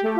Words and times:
Revolutions 0.00 0.14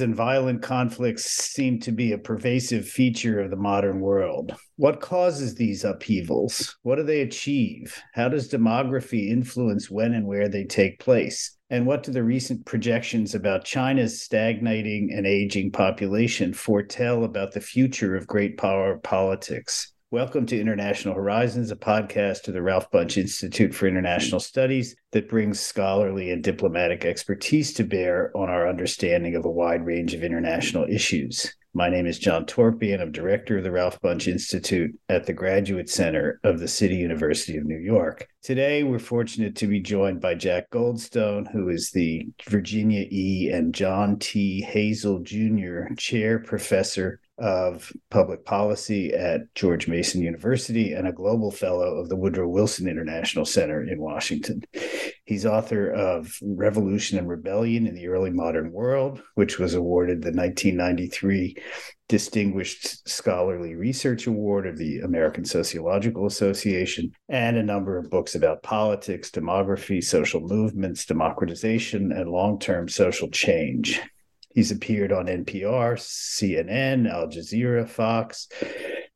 and 0.00 0.16
violent 0.16 0.62
conflicts 0.62 1.26
seem 1.26 1.78
to 1.78 1.92
be 1.92 2.10
a 2.10 2.18
pervasive 2.18 2.88
feature 2.88 3.40
of 3.40 3.50
the 3.50 3.56
modern 3.56 4.00
world. 4.00 4.56
What 4.74 5.00
causes 5.00 5.54
these 5.54 5.84
upheavals? 5.84 6.76
What 6.82 6.96
do 6.96 7.04
they 7.04 7.20
achieve? 7.20 8.02
How 8.14 8.28
does 8.28 8.50
demography 8.50 9.28
influence 9.28 9.88
when 9.88 10.12
and 10.12 10.26
where 10.26 10.48
they 10.48 10.64
take 10.64 10.98
place? 10.98 11.56
And 11.72 11.86
what 11.86 12.02
do 12.02 12.10
the 12.10 12.24
recent 12.24 12.66
projections 12.66 13.32
about 13.32 13.64
China's 13.64 14.20
stagnating 14.20 15.12
and 15.12 15.24
aging 15.24 15.70
population 15.70 16.52
foretell 16.52 17.22
about 17.22 17.52
the 17.52 17.60
future 17.60 18.16
of 18.16 18.26
great 18.26 18.58
power 18.58 18.98
politics? 18.98 19.92
Welcome 20.10 20.46
to 20.46 20.60
International 20.60 21.14
Horizons, 21.14 21.70
a 21.70 21.76
podcast 21.76 22.48
of 22.48 22.54
the 22.54 22.62
Ralph 22.62 22.90
Bunche 22.90 23.18
Institute 23.18 23.72
for 23.72 23.86
International 23.86 24.40
Studies 24.40 24.96
that 25.12 25.28
brings 25.28 25.60
scholarly 25.60 26.32
and 26.32 26.42
diplomatic 26.42 27.04
expertise 27.04 27.72
to 27.74 27.84
bear 27.84 28.36
on 28.36 28.48
our 28.48 28.68
understanding 28.68 29.36
of 29.36 29.44
a 29.44 29.50
wide 29.50 29.86
range 29.86 30.12
of 30.12 30.24
international 30.24 30.86
issues. 30.90 31.54
My 31.72 31.88
name 31.88 32.06
is 32.06 32.18
John 32.18 32.46
Torpey, 32.46 32.92
and 32.92 33.00
I'm 33.00 33.12
director 33.12 33.58
of 33.58 33.62
the 33.62 33.70
Ralph 33.70 34.00
Bunche 34.00 34.26
Institute 34.26 34.90
at 35.08 35.24
the 35.24 35.32
Graduate 35.32 35.88
Center 35.88 36.40
of 36.42 36.58
the 36.58 36.66
City 36.66 36.96
University 36.96 37.56
of 37.56 37.64
New 37.64 37.78
York. 37.78 38.26
Today, 38.42 38.82
we're 38.82 38.98
fortunate 38.98 39.54
to 39.54 39.68
be 39.68 39.78
joined 39.78 40.20
by 40.20 40.34
Jack 40.34 40.68
Goldstone, 40.70 41.48
who 41.52 41.68
is 41.68 41.92
the 41.92 42.26
Virginia 42.48 43.06
E. 43.08 43.50
and 43.52 43.72
John 43.72 44.18
T. 44.18 44.62
Hazel 44.62 45.20
Jr. 45.20 45.94
Chair 45.96 46.40
Professor 46.40 47.20
of 47.40 47.92
Public 48.10 48.44
Policy 48.44 49.12
at 49.14 49.52
George 49.54 49.88
Mason 49.88 50.22
University 50.22 50.92
and 50.92 51.08
a 51.08 51.12
Global 51.12 51.50
Fellow 51.50 51.96
of 51.96 52.08
the 52.08 52.16
Woodrow 52.16 52.48
Wilson 52.48 52.86
International 52.86 53.44
Center 53.44 53.82
in 53.82 54.00
Washington. 54.00 54.62
He's 55.24 55.46
author 55.46 55.90
of 55.90 56.36
Revolution 56.42 57.18
and 57.18 57.28
Rebellion 57.28 57.86
in 57.86 57.94
the 57.94 58.08
Early 58.08 58.30
Modern 58.30 58.72
World, 58.72 59.22
which 59.34 59.58
was 59.58 59.74
awarded 59.74 60.22
the 60.22 60.32
1993 60.32 61.56
Distinguished 62.08 63.08
Scholarly 63.08 63.76
Research 63.76 64.26
Award 64.26 64.66
of 64.66 64.76
the 64.76 64.98
American 64.98 65.44
Sociological 65.44 66.26
Association, 66.26 67.12
and 67.28 67.56
a 67.56 67.62
number 67.62 67.96
of 67.96 68.10
books 68.10 68.34
about 68.34 68.64
politics, 68.64 69.30
demography, 69.30 70.02
social 70.02 70.40
movements, 70.40 71.06
democratization, 71.06 72.10
and 72.10 72.28
long 72.28 72.58
term 72.58 72.88
social 72.88 73.30
change. 73.30 74.00
He's 74.52 74.72
appeared 74.72 75.12
on 75.12 75.26
NPR, 75.26 75.96
CNN, 75.96 77.10
Al 77.10 77.28
Jazeera, 77.28 77.88
Fox, 77.88 78.48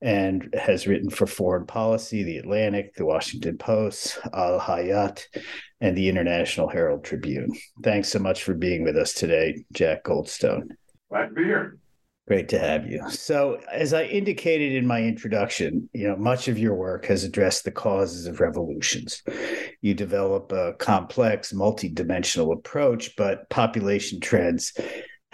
and 0.01 0.55
has 0.55 0.87
written 0.87 1.11
for 1.11 1.27
Foreign 1.27 1.67
Policy, 1.67 2.23
The 2.23 2.39
Atlantic, 2.39 2.95
The 2.95 3.05
Washington 3.05 3.59
Post, 3.59 4.19
Al 4.33 4.61
Hayat, 4.61 5.25
and 5.81 5.97
the 5.97 6.09
International 6.09 6.69
Herald 6.69 7.05
Tribune. 7.05 7.51
Thanks 7.83 8.09
so 8.09 8.19
much 8.19 8.45
for 8.45 8.55
being 8.55 8.85
with 8.85 8.97
us 8.97 9.13
today, 9.13 9.65
Jack 9.73 10.05
Goldstone. 10.05 10.69
Glad 11.11 11.29
to 11.29 11.35
be 11.35 11.45
here. 11.45 11.79
Great 12.27 12.49
to 12.49 12.59
have 12.59 12.87
you. 12.87 13.03
So, 13.11 13.61
as 13.71 13.93
I 13.93 14.05
indicated 14.05 14.73
in 14.73 14.87
my 14.87 15.03
introduction, 15.03 15.91
you 15.93 16.09
know, 16.09 16.17
much 16.17 16.49
of 16.49 16.59
your 16.59 16.75
work 16.75 17.05
has 17.07 17.23
addressed 17.23 17.65
the 17.65 17.71
causes 17.71 18.27
of 18.27 18.41
revolutions. 18.41 19.23
You 19.83 19.93
develop 19.93 20.51
a 20.51 20.73
complex, 20.79 21.53
multidimensional 21.53 22.55
approach, 22.55 23.15
but 23.17 23.51
population 23.51 24.21
trends 24.21 24.73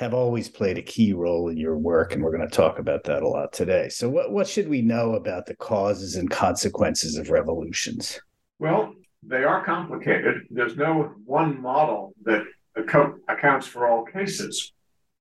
have 0.01 0.15
always 0.15 0.49
played 0.49 0.79
a 0.79 0.83
key 0.83 1.13
role 1.13 1.51
in 1.51 1.59
your 1.59 1.77
work, 1.77 2.15
and 2.15 2.25
we're 2.25 2.35
going 2.35 2.49
to 2.49 2.57
talk 2.57 2.79
about 2.79 3.05
that 3.05 3.23
a 3.23 3.29
lot 3.29 3.53
today. 3.53 3.91
So, 3.91 4.09
what, 4.09 4.33
what 4.33 4.49
should 4.49 4.67
we 4.67 4.81
know 4.81 5.15
about 5.15 5.45
the 5.45 5.55
causes 5.55 6.17
and 6.17 6.31
consequences 6.31 7.19
of 7.19 7.29
revolutions? 7.29 8.19
Well, 8.59 8.95
they 9.23 9.45
are 9.45 9.63
complicated. 9.63 10.47
There's 10.49 10.75
no 10.75 11.13
one 11.27 11.61
model 11.61 12.15
that 12.23 12.45
accounts 13.29 13.67
for 13.67 13.87
all 13.87 14.07
cases. 14.07 14.73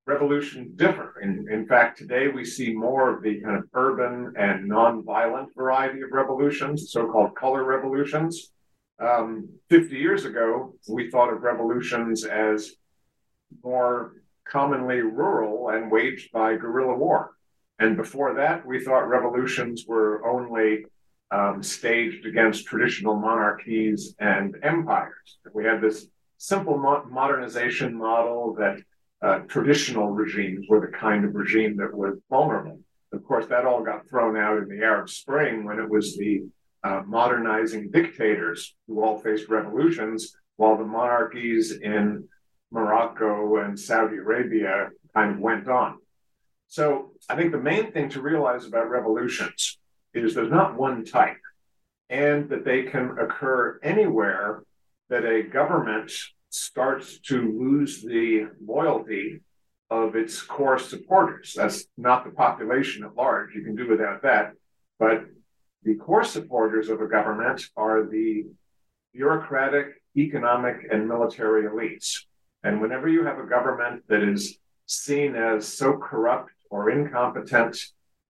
Revolutions 0.05 0.71
differ. 0.77 1.19
In, 1.21 1.45
in 1.51 1.67
fact, 1.67 1.97
today 1.97 2.29
we 2.29 2.45
see 2.45 2.73
more 2.73 3.13
of 3.13 3.21
the 3.21 3.41
kind 3.41 3.57
of 3.57 3.65
urban 3.73 4.33
and 4.37 4.65
non-violent 4.65 5.53
variety 5.55 5.99
of 6.03 6.13
revolutions, 6.13 6.93
so-called 6.93 7.35
color 7.35 7.65
revolutions. 7.65 8.53
Um, 8.97 9.49
50 9.69 9.97
years 9.97 10.23
ago, 10.23 10.73
we 10.87 11.11
thought 11.11 11.33
of 11.33 11.41
revolutions 11.41 12.23
as 12.23 12.71
more 13.61 14.13
commonly 14.51 15.01
rural 15.01 15.69
and 15.69 15.91
waged 15.91 16.31
by 16.31 16.55
guerrilla 16.55 16.95
war. 16.95 17.31
And 17.79 17.95
before 17.95 18.33
that, 18.35 18.65
we 18.65 18.83
thought 18.83 19.07
revolutions 19.07 19.85
were 19.87 20.25
only 20.27 20.85
um, 21.31 21.61
staged 21.63 22.25
against 22.25 22.65
traditional 22.65 23.15
monarchies 23.15 24.15
and 24.19 24.55
empires. 24.63 25.37
We 25.53 25.63
had 25.63 25.81
this 25.81 26.07
simple 26.37 26.77
mo- 26.77 27.05
modernization 27.09 27.95
model 27.95 28.55
that 28.55 28.77
uh, 29.21 29.39
traditional 29.47 30.11
regimes 30.11 30.65
were 30.69 30.79
the 30.79 30.97
kind 30.97 31.25
of 31.25 31.35
regime 31.35 31.77
that 31.77 31.93
was 31.93 32.17
vulnerable. 32.29 32.79
Of 33.11 33.23
course, 33.23 33.45
that 33.47 33.65
all 33.65 33.83
got 33.83 34.07
thrown 34.09 34.37
out 34.37 34.57
in 34.57 34.69
the 34.69 34.83
Arab 34.83 35.09
Spring 35.09 35.65
when 35.65 35.79
it 35.79 35.89
was 35.89 36.17
the 36.17 36.43
uh, 36.83 37.01
modernizing 37.05 37.91
dictators 37.91 38.75
who 38.87 39.03
all 39.03 39.19
faced 39.19 39.49
revolutions, 39.49 40.35
while 40.55 40.77
the 40.77 40.85
monarchies 40.85 41.71
in 41.71 42.27
Morocco 42.71 43.57
and 43.57 43.79
Saudi 43.79 44.17
Arabia 44.17 44.89
kind 45.13 45.35
of 45.35 45.39
went 45.39 45.67
on. 45.67 45.97
So 46.67 47.11
I 47.27 47.35
think 47.35 47.51
the 47.51 47.57
main 47.57 47.91
thing 47.91 48.09
to 48.09 48.21
realize 48.21 48.65
about 48.65 48.89
revolutions 48.89 49.79
is 50.13 50.33
there's 50.33 50.51
not 50.51 50.77
one 50.77 51.03
type, 51.03 51.37
and 52.09 52.49
that 52.49 52.65
they 52.65 52.83
can 52.83 53.17
occur 53.19 53.79
anywhere 53.83 54.63
that 55.09 55.25
a 55.25 55.43
government 55.43 56.11
starts 56.49 57.19
to 57.19 57.37
lose 57.59 58.01
the 58.01 58.47
loyalty 58.63 59.41
of 59.89 60.15
its 60.15 60.41
core 60.41 60.77
supporters. 60.77 61.53
That's 61.55 61.85
not 61.97 62.23
the 62.23 62.31
population 62.31 63.03
at 63.03 63.15
large. 63.15 63.55
You 63.55 63.63
can 63.63 63.75
do 63.75 63.87
without 63.89 64.21
that. 64.21 64.53
But 64.99 65.25
the 65.83 65.95
core 65.95 66.23
supporters 66.23 66.89
of 66.89 67.01
a 67.01 67.07
government 67.07 67.63
are 67.75 68.05
the 68.05 68.45
bureaucratic, 69.13 70.03
economic, 70.15 70.87
and 70.91 71.07
military 71.07 71.63
elites. 71.63 72.25
And 72.63 72.81
whenever 72.81 73.07
you 73.07 73.25
have 73.25 73.39
a 73.39 73.45
government 73.45 74.03
that 74.07 74.21
is 74.21 74.57
seen 74.85 75.35
as 75.35 75.67
so 75.67 75.97
corrupt 75.97 76.51
or 76.69 76.89
incompetent 76.89 77.77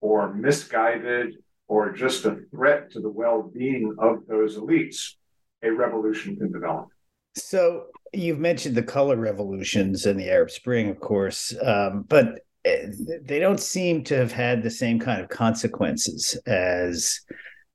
or 0.01 0.33
misguided 0.33 1.35
or 1.67 1.91
just 1.91 2.25
a 2.25 2.37
threat 2.51 2.91
to 2.91 2.99
the 2.99 3.09
well 3.09 3.41
being 3.41 3.95
of 3.99 4.25
those 4.27 4.57
elites, 4.57 5.15
a 5.63 5.69
revolution 5.69 6.35
can 6.35 6.51
develop. 6.51 6.87
So 7.35 7.85
you've 8.13 8.39
mentioned 8.39 8.75
the 8.75 8.83
color 8.83 9.15
revolutions 9.15 10.05
and 10.05 10.19
the 10.19 10.29
Arab 10.29 10.51
Spring, 10.51 10.89
of 10.89 10.99
course, 10.99 11.53
um, 11.63 12.05
but 12.07 12.39
eh, 12.65 12.87
they 13.21 13.39
don't 13.39 13.59
seem 13.59 14.03
to 14.05 14.15
have 14.15 14.31
had 14.31 14.63
the 14.63 14.71
same 14.71 14.99
kind 14.99 15.21
of 15.21 15.29
consequences 15.29 16.37
as 16.45 17.21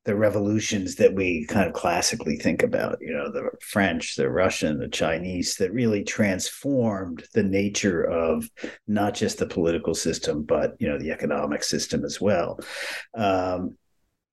the 0.05 0.15
revolutions 0.15 0.97
that 0.97 1.15
we 1.15 1.47
kind 1.47 1.67
of 1.67 1.73
classically 1.73 2.37
think 2.37 2.63
about, 2.63 2.99
you 3.01 3.13
know, 3.13 3.33
the 3.33 3.49
French, 3.61 4.17
the 4.17 4.29
Russian, 4.29 4.79
the 4.79 4.89
Chinese, 4.89 5.57
that 5.57 5.73
really 5.73 6.05
transformed 6.05 7.25
the 7.33 7.43
nature 7.43 8.05
of 8.05 8.49
not 8.87 9.15
just 9.15 9.39
the 9.39 9.47
political 9.47 9.95
system, 9.95 10.43
but, 10.43 10.77
you 10.79 10.89
know, 10.89 10.99
the 10.99 11.11
economic 11.11 11.65
system 11.65 12.05
as 12.05 12.21
well. 12.21 12.61
Um, 13.15 13.77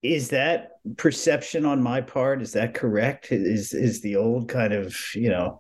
is 0.03 0.29
that 0.29 0.71
perception 0.97 1.65
on 1.65 1.81
my 1.81 2.01
part 2.01 2.41
is 2.41 2.53
that 2.53 2.73
correct? 2.73 3.31
Is 3.31 3.73
is 3.73 4.01
the 4.01 4.15
old 4.15 4.49
kind 4.49 4.73
of 4.73 4.97
you 5.13 5.29
know 5.29 5.59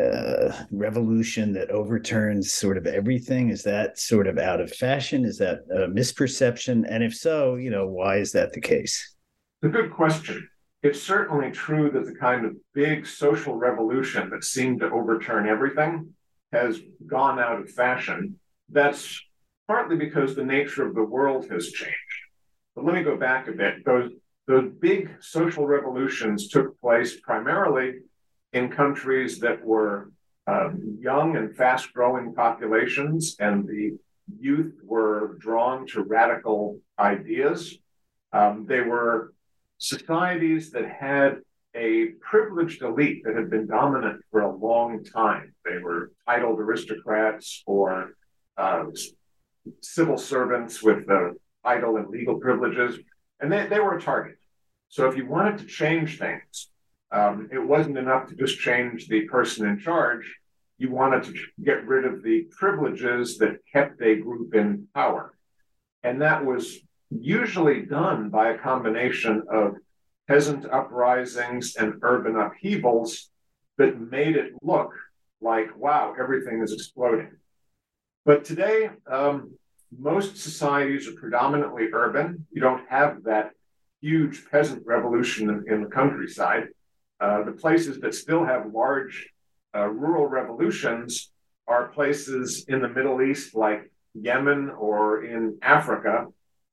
uh, 0.00 0.52
revolution 0.70 1.52
that 1.54 1.70
overturns 1.70 2.52
sort 2.52 2.76
of 2.78 2.86
everything 2.86 3.48
is 3.48 3.64
that 3.64 3.98
sort 3.98 4.28
of 4.28 4.38
out 4.38 4.60
of 4.60 4.72
fashion? 4.72 5.24
Is 5.24 5.38
that 5.38 5.60
a 5.72 5.88
misperception? 5.88 6.84
And 6.88 7.02
if 7.02 7.16
so 7.16 7.56
you 7.56 7.70
know 7.70 7.88
why 7.88 8.18
is 8.18 8.30
that 8.32 8.52
the 8.52 8.60
case 8.60 9.16
it's 9.62 9.68
a 9.68 9.80
good 9.80 9.92
question 9.92 10.48
it's 10.82 11.02
certainly 11.02 11.50
true 11.50 11.90
that 11.90 12.06
the 12.06 12.14
kind 12.14 12.44
of 12.44 12.54
big 12.72 13.06
social 13.06 13.54
revolution 13.54 14.30
that 14.30 14.44
seemed 14.44 14.80
to 14.80 14.90
overturn 14.90 15.48
everything 15.48 16.14
has 16.52 16.80
gone 17.06 17.38
out 17.38 17.60
of 17.60 17.70
fashion 17.70 18.38
that's 18.70 19.20
partly 19.66 19.96
because 19.96 20.34
the 20.34 20.44
nature 20.44 20.86
of 20.86 20.94
the 20.94 21.02
world 21.02 21.48
has 21.50 21.70
changed 21.72 21.96
but 22.78 22.84
let 22.84 22.94
me 22.94 23.02
go 23.02 23.16
back 23.16 23.48
a 23.48 23.52
bit. 23.52 23.84
Those, 23.84 24.12
those 24.46 24.70
big 24.78 25.10
social 25.18 25.66
revolutions 25.66 26.46
took 26.46 26.80
place 26.80 27.18
primarily 27.20 27.94
in 28.52 28.68
countries 28.70 29.40
that 29.40 29.64
were 29.64 30.12
um, 30.46 30.96
young 31.00 31.36
and 31.36 31.56
fast 31.56 31.92
growing 31.92 32.32
populations, 32.34 33.34
and 33.40 33.66
the 33.66 33.98
youth 34.38 34.74
were 34.84 35.36
drawn 35.40 35.88
to 35.88 36.04
radical 36.04 36.78
ideas. 37.00 37.76
Um, 38.32 38.64
they 38.68 38.82
were 38.82 39.34
societies 39.78 40.70
that 40.72 40.90
had 40.90 41.38
a 41.74 42.06
privileged 42.20 42.82
elite 42.82 43.22
that 43.24 43.36
had 43.36 43.50
been 43.50 43.66
dominant 43.66 44.20
for 44.30 44.40
a 44.40 44.56
long 44.56 45.04
time. 45.04 45.54
They 45.64 45.78
were 45.78 46.12
titled 46.26 46.58
aristocrats 46.58 47.62
or 47.66 48.14
uh, 48.56 48.86
civil 49.80 50.18
servants 50.18 50.82
with 50.82 51.06
the 51.06 51.36
title 51.64 51.96
and 51.96 52.08
legal 52.08 52.38
privileges, 52.40 52.98
and 53.40 53.52
they, 53.52 53.66
they 53.66 53.80
were 53.80 53.96
a 53.96 54.00
target. 54.00 54.36
So 54.88 55.08
if 55.08 55.16
you 55.16 55.26
wanted 55.26 55.58
to 55.58 55.66
change 55.66 56.18
things, 56.18 56.70
um, 57.12 57.48
it 57.52 57.58
wasn't 57.58 57.98
enough 57.98 58.28
to 58.28 58.34
just 58.34 58.58
change 58.58 59.08
the 59.08 59.22
person 59.26 59.66
in 59.66 59.78
charge. 59.78 60.24
You 60.78 60.90
wanted 60.90 61.24
to 61.24 61.34
get 61.64 61.86
rid 61.86 62.04
of 62.04 62.22
the 62.22 62.46
privileges 62.58 63.38
that 63.38 63.58
kept 63.72 64.00
a 64.02 64.16
group 64.16 64.54
in 64.54 64.88
power. 64.94 65.34
And 66.02 66.22
that 66.22 66.44
was 66.44 66.78
usually 67.10 67.82
done 67.82 68.28
by 68.30 68.50
a 68.50 68.58
combination 68.58 69.42
of 69.50 69.76
peasant 70.26 70.66
uprisings 70.70 71.76
and 71.76 71.94
urban 72.02 72.36
upheavals 72.36 73.30
that 73.78 74.00
made 74.00 74.36
it 74.36 74.52
look 74.62 74.92
like, 75.40 75.76
wow, 75.76 76.14
everything 76.18 76.62
is 76.62 76.72
exploding. 76.72 77.30
But 78.24 78.44
today, 78.44 78.90
um, 79.06 79.54
most 79.96 80.36
societies 80.36 81.08
are 81.08 81.12
predominantly 81.12 81.88
urban. 81.92 82.46
You 82.52 82.60
don't 82.60 82.86
have 82.90 83.24
that 83.24 83.52
huge 84.00 84.44
peasant 84.50 84.82
revolution 84.86 85.48
in, 85.48 85.64
in 85.72 85.82
the 85.82 85.88
countryside. 85.88 86.68
Uh, 87.20 87.44
the 87.44 87.52
places 87.52 87.98
that 88.00 88.14
still 88.14 88.44
have 88.44 88.72
large 88.72 89.28
uh, 89.74 89.86
rural 89.86 90.26
revolutions 90.26 91.30
are 91.66 91.88
places 91.88 92.64
in 92.68 92.80
the 92.80 92.88
Middle 92.88 93.22
East 93.22 93.54
like 93.54 93.90
Yemen 94.14 94.70
or 94.70 95.24
in 95.24 95.58
Africa. 95.62 96.26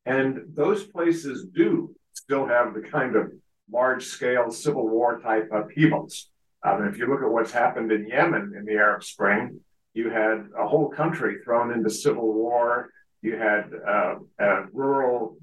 And 0.06 0.42
those 0.54 0.84
places 0.84 1.46
do 1.54 1.96
still 2.14 2.46
have 2.46 2.74
the 2.74 2.82
kind 2.82 3.16
of 3.16 3.32
large 3.72 4.06
scale 4.06 4.52
civil 4.52 4.88
war 4.88 5.20
type 5.20 5.50
upheavals. 5.52 6.30
Um, 6.64 6.86
if 6.86 6.98
you 6.98 7.08
look 7.08 7.22
at 7.22 7.30
what's 7.30 7.52
happened 7.52 7.92
in 7.92 8.08
Yemen 8.08 8.54
in 8.58 8.66
the 8.66 8.74
Arab 8.74 9.04
Spring, 9.04 9.60
you 9.94 10.10
had 10.10 10.50
a 10.58 10.68
whole 10.68 10.90
country 10.90 11.38
thrown 11.44 11.72
into 11.72 11.90
civil 11.90 12.34
war 12.34 12.90
you 13.26 13.38
had 13.38 13.72
uh, 13.88 14.16
a 14.38 14.66
rural 14.72 15.38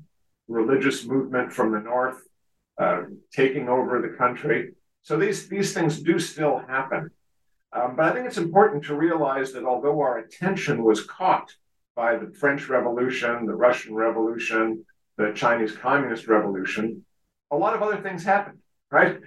religious 0.47 1.05
movement 1.05 1.53
from 1.53 1.73
the 1.73 1.81
north 1.81 2.23
uh, 2.79 3.03
taking 3.32 3.69
over 3.69 4.00
the 4.00 4.17
country. 4.17 4.75
So 5.03 5.19
these, 5.19 5.49
these 5.49 5.75
things 5.75 6.00
do 6.00 6.20
still 6.20 6.59
happen. 6.69 7.11
Um, 7.73 7.97
but 7.97 8.05
I 8.05 8.12
think 8.12 8.26
it's 8.26 8.38
important 8.38 8.85
to 8.85 8.94
realize 8.94 9.53
that 9.53 9.64
although 9.64 9.99
our 10.00 10.19
attention 10.19 10.85
was 10.85 11.03
caught 11.03 11.53
by 11.94 12.16
the 12.16 12.32
French 12.32 12.68
Revolution, 12.68 13.46
the 13.46 13.54
Russian 13.54 13.94
Revolution, 13.94 14.84
the 15.16 15.32
Chinese 15.34 15.72
Communist 15.72 16.26
Revolution, 16.26 17.04
a 17.50 17.56
lot 17.56 17.74
of 17.74 17.82
other 17.82 18.00
things 18.00 18.24
happened, 18.24 18.58
right? 18.90 19.18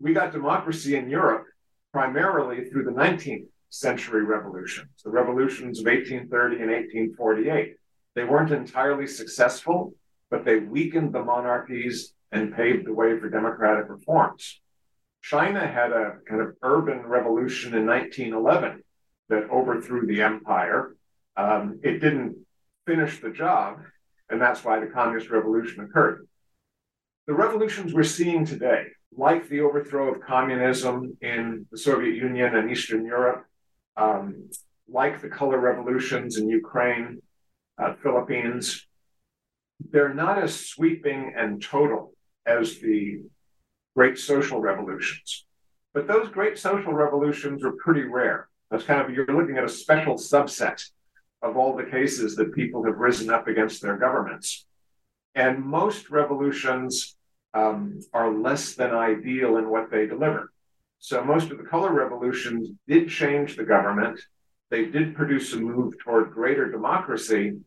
We 0.00 0.12
got 0.12 0.32
democracy 0.32 0.96
in 0.96 1.08
Europe 1.08 1.46
primarily 1.92 2.68
through 2.68 2.84
the 2.84 2.90
19th 2.90 3.46
century 3.70 4.24
revolutions, 4.24 4.88
the 5.04 5.10
revolutions 5.10 5.80
of 5.80 5.86
1830 5.86 6.56
and 6.56 6.70
1848. 6.70 7.76
They 8.14 8.24
weren't 8.24 8.52
entirely 8.52 9.06
successful, 9.06 9.94
but 10.30 10.44
they 10.44 10.58
weakened 10.58 11.12
the 11.12 11.24
monarchies 11.24 12.12
and 12.30 12.54
paved 12.54 12.86
the 12.86 12.92
way 12.92 13.18
for 13.18 13.28
democratic 13.28 13.88
reforms. 13.88 14.60
China 15.22 15.66
had 15.66 15.90
a 15.92 16.18
kind 16.28 16.42
of 16.42 16.54
urban 16.62 16.98
revolution 17.06 17.74
in 17.74 17.86
1911 17.86 18.82
that 19.30 19.48
overthrew 19.50 20.06
the 20.06 20.20
empire. 20.20 20.96
Um, 21.36 21.80
it 21.82 21.98
didn't 21.98 22.36
finish 22.86 23.20
the 23.20 23.30
job, 23.30 23.80
and 24.28 24.40
that's 24.40 24.64
why 24.64 24.80
the 24.80 24.86
communist 24.86 25.30
revolution 25.30 25.84
occurred. 25.84 26.26
The 27.26 27.34
revolutions 27.34 27.94
we're 27.94 28.04
seeing 28.04 28.44
today, 28.44 28.86
like 29.16 29.48
the 29.48 29.60
overthrow 29.60 30.12
of 30.12 30.20
communism 30.20 31.16
in 31.20 31.66
the 31.70 31.78
Soviet 31.78 32.14
Union 32.14 32.54
and 32.54 32.70
Eastern 32.70 33.06
Europe, 33.06 33.46
um, 33.96 34.50
like 34.88 35.22
the 35.22 35.28
color 35.28 35.58
revolutions 35.58 36.36
in 36.36 36.48
Ukraine, 36.48 37.22
uh, 37.78 37.94
Philippines, 38.02 38.86
they're 39.90 40.14
not 40.14 40.38
as 40.38 40.68
sweeping 40.68 41.32
and 41.36 41.62
total 41.62 42.12
as 42.46 42.78
the 42.78 43.22
great 43.96 44.18
social 44.18 44.60
revolutions. 44.60 45.46
But 45.94 46.06
those 46.06 46.28
great 46.28 46.58
social 46.58 46.92
revolutions 46.92 47.64
are 47.64 47.72
pretty 47.72 48.02
rare. 48.02 48.48
That's 48.70 48.84
kind 48.84 49.00
of, 49.00 49.10
you're 49.10 49.26
looking 49.26 49.56
at 49.56 49.64
a 49.64 49.68
special 49.68 50.14
subset 50.14 50.84
of 51.44 51.56
all 51.56 51.76
the 51.76 51.84
cases 51.84 52.34
that 52.36 52.54
people 52.54 52.84
have 52.84 52.96
risen 52.96 53.30
up 53.30 53.46
against 53.46 53.82
their 53.82 53.96
governments. 53.96 54.66
And 55.34 55.64
most 55.64 56.10
revolutions 56.10 57.16
um, 57.52 58.00
are 58.12 58.32
less 58.32 58.74
than 58.74 58.92
ideal 58.92 59.58
in 59.58 59.70
what 59.70 59.90
they 59.90 60.06
deliver. 60.06 60.50
So 60.98 61.22
most 61.22 61.50
of 61.50 61.58
the 61.58 61.64
color 61.64 61.92
revolutions 61.92 62.70
did 62.88 63.08
change 63.08 63.56
the 63.56 63.64
government 63.64 64.18
they 64.74 64.86
did 64.86 65.14
produce 65.14 65.52
a 65.52 65.58
move 65.58 65.94
toward 65.98 66.32
greater 66.32 66.68
democracy, 66.68 67.60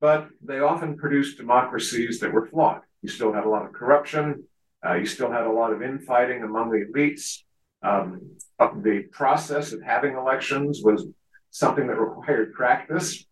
but 0.00 0.28
they 0.42 0.60
often 0.60 0.96
produced 0.96 1.36
democracies 1.36 2.20
that 2.20 2.32
were 2.32 2.46
flawed. 2.46 2.80
You 3.02 3.10
still 3.10 3.34
had 3.34 3.44
a 3.44 3.50
lot 3.50 3.66
of 3.66 3.72
corruption. 3.72 4.44
Uh, 4.82 4.94
you 4.94 5.04
still 5.04 5.30
had 5.30 5.46
a 5.46 5.52
lot 5.52 5.74
of 5.74 5.82
infighting 5.82 6.42
among 6.42 6.70
the 6.70 6.86
elites. 6.86 7.42
Um, 7.82 8.38
the 8.58 9.02
process 9.12 9.74
of 9.74 9.82
having 9.82 10.16
elections 10.16 10.80
was 10.82 11.06
something 11.54 11.86
that 11.86 11.96
required 11.96 12.52
practice. 12.52 13.24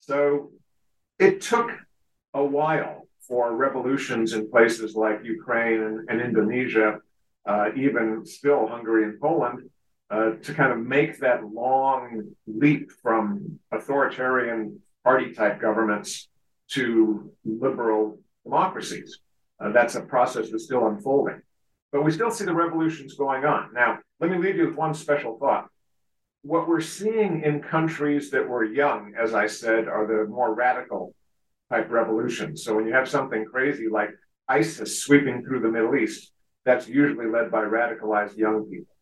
So 0.00 0.50
it 1.18 1.42
took 1.42 1.70
a 2.32 2.42
while 2.42 3.06
for 3.28 3.54
revolutions 3.54 4.32
in 4.32 4.50
places 4.50 4.94
like 4.94 5.18
Ukraine 5.22 5.82
and, 5.82 6.08
and 6.08 6.20
Indonesia, 6.22 7.00
uh, 7.44 7.66
even 7.76 8.24
still 8.24 8.66
Hungary 8.66 9.04
and 9.04 9.20
Poland, 9.20 9.68
uh, 10.10 10.30
to 10.42 10.54
kind 10.54 10.72
of 10.72 10.78
make 10.78 11.18
that 11.20 11.44
long 11.44 12.22
leap 12.46 12.90
from 13.02 13.58
authoritarian 13.70 14.80
party 15.04 15.34
type 15.34 15.60
governments 15.60 16.28
to 16.68 17.30
liberal 17.44 18.18
democracies. 18.44 19.18
Uh, 19.60 19.70
that's 19.72 19.96
a 19.96 20.00
process 20.00 20.50
that's 20.50 20.64
still 20.64 20.86
unfolding. 20.86 21.42
But 21.92 22.04
we 22.04 22.10
still 22.10 22.30
see 22.30 22.46
the 22.46 22.54
revolutions 22.54 23.14
going 23.14 23.44
on. 23.44 23.74
Now, 23.74 23.98
let 24.18 24.30
me 24.30 24.38
leave 24.38 24.56
you 24.56 24.66
with 24.68 24.76
one 24.76 24.94
special 24.94 25.38
thought. 25.38 25.68
What 26.42 26.68
we're 26.68 26.80
seeing 26.80 27.42
in 27.42 27.60
countries 27.60 28.30
that 28.30 28.48
were 28.48 28.64
young, 28.64 29.14
as 29.18 29.34
I 29.34 29.46
said, 29.46 29.88
are 29.88 30.06
the 30.06 30.30
more 30.30 30.54
radical 30.54 31.14
type 31.70 31.90
revolutions. 31.90 32.62
So 32.64 32.76
when 32.76 32.86
you 32.86 32.92
have 32.92 33.08
something 33.08 33.44
crazy 33.44 33.88
like 33.88 34.10
ISIS 34.48 35.02
sweeping 35.02 35.42
through 35.42 35.60
the 35.60 35.70
Middle 35.70 35.96
East, 35.96 36.32
that's 36.64 36.88
usually 36.88 37.26
led 37.26 37.50
by 37.50 37.62
radicalized 37.62 38.36
young 38.36 38.64
people. 38.70 38.94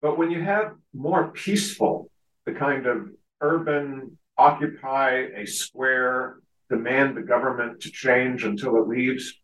But 0.00 0.18
when 0.18 0.30
you 0.30 0.42
have 0.42 0.74
more 0.94 1.28
peaceful, 1.28 2.10
the 2.46 2.52
kind 2.52 2.86
of 2.86 3.08
urban 3.40 4.18
occupy 4.36 5.26
a 5.36 5.46
square, 5.46 6.38
demand 6.70 7.16
the 7.16 7.22
government 7.22 7.80
to 7.82 7.90
change 7.90 8.44
until 8.44 8.76
it 8.76 8.88
leaves, 8.88 9.34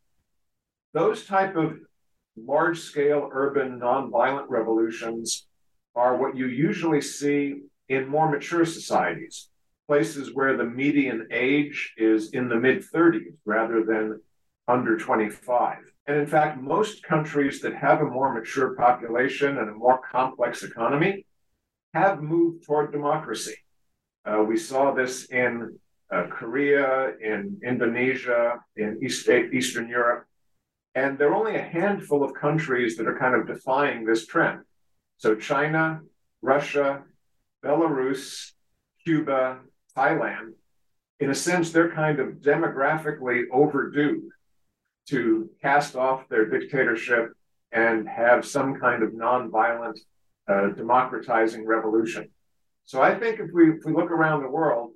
those 0.93 1.27
type 1.27 1.57
of 1.57 1.77
large 2.37 2.79
scale 2.79 3.29
urban 3.33 3.81
nonviolent 3.81 4.47
revolutions 4.49 5.47
are 5.95 6.17
what 6.17 6.37
you 6.37 6.47
usually 6.47 7.01
see 7.01 7.63
in 7.89 8.09
more 8.09 8.31
mature 8.31 8.65
societies, 8.65 9.49
places 9.87 10.35
where 10.35 10.57
the 10.57 10.65
median 10.65 11.29
age 11.31 11.95
is 11.97 12.31
in 12.31 12.49
the 12.49 12.57
mid 12.57 12.83
30s 12.83 13.35
rather 13.45 13.85
than 13.85 14.21
under 14.67 14.97
25. 14.97 15.79
And 16.07 16.17
in 16.19 16.27
fact, 16.27 16.61
most 16.61 17.03
countries 17.03 17.61
that 17.61 17.75
have 17.75 18.01
a 18.01 18.05
more 18.07 18.33
mature 18.33 18.75
population 18.75 19.59
and 19.59 19.69
a 19.71 19.75
more 19.75 20.01
complex 20.11 20.63
economy 20.63 21.27
have 21.95 22.23
moved 22.23 22.65
toward 22.65 22.93
democracy. 22.93 23.57
Uh, 24.25 24.43
we 24.43 24.57
saw 24.57 24.93
this 24.93 25.27
in 25.27 25.79
uh, 26.11 26.25
Korea, 26.31 27.15
in 27.21 27.61
Indonesia, 27.65 28.61
in 28.77 28.99
East, 29.03 29.29
Eastern 29.29 29.89
Europe. 29.89 30.27
And 30.95 31.19
there 31.19 31.31
are 31.31 31.35
only 31.35 31.57
a 31.57 31.63
handful 31.63 32.23
of 32.23 32.35
countries 32.35 32.97
that 32.97 33.07
are 33.07 33.19
kind 33.19 33.35
of 33.35 33.47
defying 33.47 34.05
this 34.05 34.27
trend. 34.27 34.61
So 35.19 35.35
China, 35.35 36.01
Russia, 36.43 37.03
Belarus, 37.65 38.53
Cuba, 39.05 39.61
Thailand, 39.97 40.53
in 41.21 41.31
a 41.31 41.35
sense, 41.35 41.71
they're 41.71 41.93
kind 41.93 42.19
of 42.19 42.35
demographically 42.37 43.45
overdue 43.53 44.31
to 45.09 45.51
cast 45.63 45.97
off 45.97 46.29
their 46.29 46.47
dictatorship 46.47 47.33
and 47.73 48.09
have 48.09 48.45
some 48.45 48.79
kind 48.79 49.03
of 49.03 49.11
nonviolent 49.11 49.99
uh, 50.49 50.69
democratizing 50.69 51.67
revolution. 51.67 52.29
So 52.85 53.01
I 53.01 53.15
think 53.19 53.41
if 53.41 53.51
we, 53.53 53.71
if 53.71 53.85
we 53.85 53.93
look 53.93 54.11
around 54.11 54.43
the 54.43 54.51
world, 54.51 54.93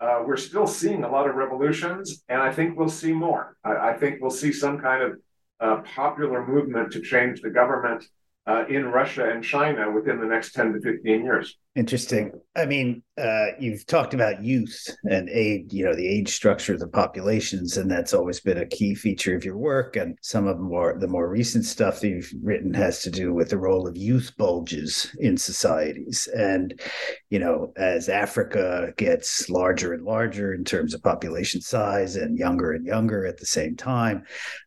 uh, 0.00 0.22
we're 0.26 0.36
still 0.36 0.66
seeing 0.66 1.04
a 1.04 1.10
lot 1.10 1.28
of 1.28 1.34
revolutions, 1.34 2.22
and 2.28 2.40
I 2.40 2.52
think 2.52 2.78
we'll 2.78 2.88
see 2.88 3.12
more. 3.12 3.56
I, 3.64 3.90
I 3.90 3.92
think 3.94 4.20
we'll 4.20 4.30
see 4.30 4.52
some 4.52 4.78
kind 4.78 5.02
of 5.02 5.18
uh, 5.60 5.82
popular 5.82 6.46
movement 6.46 6.92
to 6.92 7.00
change 7.00 7.42
the 7.42 7.50
government 7.50 8.04
Uh, 8.46 8.64
in 8.68 8.86
Russia 8.86 9.30
and 9.30 9.44
China 9.44 9.92
within 9.92 10.18
the 10.18 10.26
next 10.26 10.52
10 10.52 10.72
to 10.72 10.80
15 10.80 11.24
years. 11.24 11.56
Interesting. 11.76 12.32
I 12.56 12.66
mean, 12.66 13.00
uh, 13.16 13.50
you've 13.60 13.86
talked 13.86 14.12
about 14.12 14.42
youth 14.42 14.88
and 15.04 15.28
age, 15.30 15.72
you 15.72 15.84
know, 15.84 15.94
the 15.94 16.08
age 16.08 16.34
structure 16.34 16.74
of 16.74 16.80
the 16.80 16.88
populations, 16.88 17.76
and 17.76 17.88
that's 17.88 18.12
always 18.12 18.40
been 18.40 18.58
a 18.58 18.66
key 18.66 18.92
feature 18.96 19.36
of 19.36 19.44
your 19.44 19.56
work. 19.56 19.94
And 19.94 20.18
some 20.20 20.48
of 20.48 20.56
the 20.56 20.64
more 20.64 20.98
the 20.98 21.06
more 21.06 21.28
recent 21.28 21.64
stuff 21.64 22.00
that 22.00 22.08
you've 22.08 22.32
written 22.42 22.74
has 22.74 23.02
to 23.02 23.10
do 23.10 23.32
with 23.32 23.50
the 23.50 23.56
role 23.56 23.86
of 23.86 23.96
youth 23.96 24.32
bulges 24.36 25.14
in 25.20 25.36
societies. 25.36 26.28
And, 26.34 26.80
you 27.28 27.38
know, 27.38 27.72
as 27.76 28.08
Africa 28.08 28.92
gets 28.96 29.48
larger 29.48 29.92
and 29.92 30.04
larger 30.04 30.52
in 30.52 30.64
terms 30.64 30.92
of 30.92 31.04
population 31.04 31.60
size 31.60 32.16
and 32.16 32.36
younger 32.36 32.72
and 32.72 32.84
younger 32.84 33.24
at 33.24 33.38
the 33.38 33.46
same 33.46 33.76
time, 33.76 34.24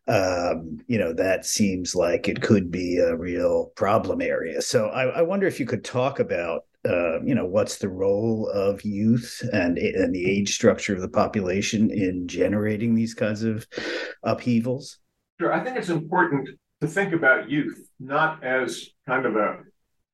um, 0.08 0.78
you 0.86 0.98
know, 0.98 1.12
that 1.12 1.44
seems 1.44 1.94
like 1.94 2.30
it 2.30 2.40
could 2.40 2.70
be 2.70 2.96
a 2.96 3.14
real 3.14 3.72
problem 3.76 4.22
area. 4.22 4.62
So 4.62 4.86
I, 4.86 5.18
I 5.18 5.20
wonder 5.20 5.46
if 5.46 5.60
you 5.60 5.66
could 5.66 5.84
talk 5.84 6.18
about 6.18 6.62
uh, 6.88 7.22
you 7.22 7.34
know 7.34 7.46
what's 7.46 7.78
the 7.78 7.88
role 7.88 8.48
of 8.50 8.84
youth 8.84 9.42
and 9.52 9.78
and 9.78 10.14
the 10.14 10.30
age 10.30 10.54
structure 10.54 10.94
of 10.94 11.00
the 11.00 11.08
population 11.08 11.90
in 11.90 12.28
generating 12.28 12.94
these 12.94 13.14
kinds 13.14 13.42
of 13.42 13.66
upheavals? 14.22 14.98
Sure 15.40 15.52
i 15.52 15.62
think 15.62 15.76
it's 15.76 15.88
important 15.88 16.48
to 16.80 16.86
think 16.86 17.12
about 17.12 17.50
youth 17.50 17.88
not 17.98 18.44
as 18.44 18.88
kind 19.06 19.26
of 19.26 19.36
a 19.36 19.58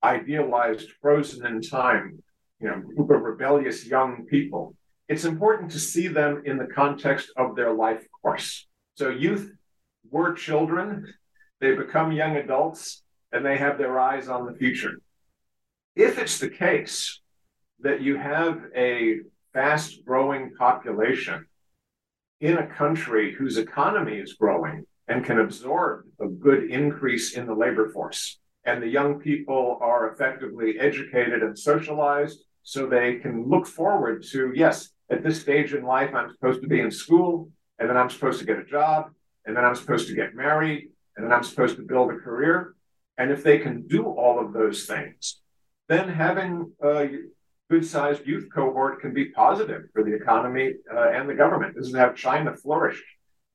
idealized 0.03 0.91
frozen 1.03 1.45
in 1.47 1.61
time 1.61 2.23
you 2.61 2.69
know 2.69 2.81
group 2.81 3.11
of 3.11 3.23
rebellious 3.23 3.87
young 3.87 4.27
people. 4.27 4.75
It's 5.09 5.25
important 5.25 5.73
to 5.73 5.81
see 5.81 6.07
them 6.07 6.43
in 6.45 6.57
the 6.57 6.67
context 6.67 7.33
of 7.37 7.57
their 7.57 7.73
life 7.73 8.05
course. 8.23 8.69
So 8.95 9.09
youth 9.09 9.50
were 10.11 10.35
children 10.35 11.12
they 11.61 11.75
become 11.75 12.11
young 12.11 12.37
adults 12.37 13.03
and 13.33 13.45
they 13.45 13.59
have 13.59 13.79
their 13.79 13.99
eyes 14.00 14.29
on 14.29 14.47
the 14.47 14.55
future 14.55 15.00
if 15.97 16.19
it's 16.19 16.39
the 16.39 16.49
case 16.49 17.21
that 17.81 18.01
you 18.01 18.17
have 18.17 18.63
a 18.77 19.21
fast 19.53 20.05
growing 20.05 20.53
population 20.59 21.47
in 22.41 22.59
a 22.59 22.67
country 22.67 23.35
whose 23.35 23.59
economy 23.59 24.17
is 24.17 24.35
growing 24.35 24.85
and 25.09 25.25
can 25.25 25.41
absorb 25.41 26.05
a 26.21 26.29
good 26.29 26.71
increase 26.71 27.37
in 27.37 27.47
the 27.47 27.55
labor 27.55 27.91
force, 27.91 28.39
and 28.65 28.83
the 28.83 28.89
young 28.89 29.19
people 29.19 29.79
are 29.81 30.13
effectively 30.13 30.79
educated 30.79 31.43
and 31.43 31.59
socialized 31.59 32.45
so 32.63 32.87
they 32.87 33.17
can 33.17 33.49
look 33.49 33.67
forward 33.67 34.23
to, 34.23 34.53
yes, 34.55 34.91
at 35.11 35.25
this 35.25 35.41
stage 35.41 35.75
in 35.75 35.83
life, 35.83 36.15
I'm 36.15 36.31
supposed 36.31 36.63
to 36.63 36.69
be 36.69 36.81
in 36.81 36.91
school, 36.91 37.51
and 37.79 37.89
then 37.89 37.97
I'm 37.97 38.11
supposed 38.11 38.39
to 38.39 38.45
get 38.45 38.59
a 38.59 38.65
job, 38.65 39.11
and 39.45 39.57
then 39.57 39.65
I'm 39.65 39.75
supposed 39.75 40.07
to 40.09 40.15
get 40.15 40.35
married, 40.35 40.91
and 41.17 41.25
then 41.25 41.33
I'm 41.33 41.43
supposed 41.43 41.77
to 41.77 41.83
build 41.83 42.13
a 42.13 42.17
career. 42.17 42.75
And 43.19 43.31
if 43.33 43.43
they 43.43 43.59
can 43.59 43.87
do 43.87 44.05
all 44.05 44.39
of 44.39 44.53
those 44.53 44.87
things, 44.87 45.41
then 45.91 46.09
having 46.09 46.71
a 46.85 47.09
good 47.69 47.85
sized 47.85 48.25
youth 48.25 48.47
cohort 48.55 49.01
can 49.01 49.13
be 49.13 49.31
positive 49.31 49.83
for 49.93 50.05
the 50.05 50.15
economy 50.15 50.75
uh, 50.95 51.11
and 51.11 51.29
the 51.29 51.35
government. 51.35 51.75
This 51.75 51.89
is 51.89 51.97
how 51.97 52.13
China 52.13 52.55
flourished 52.57 53.03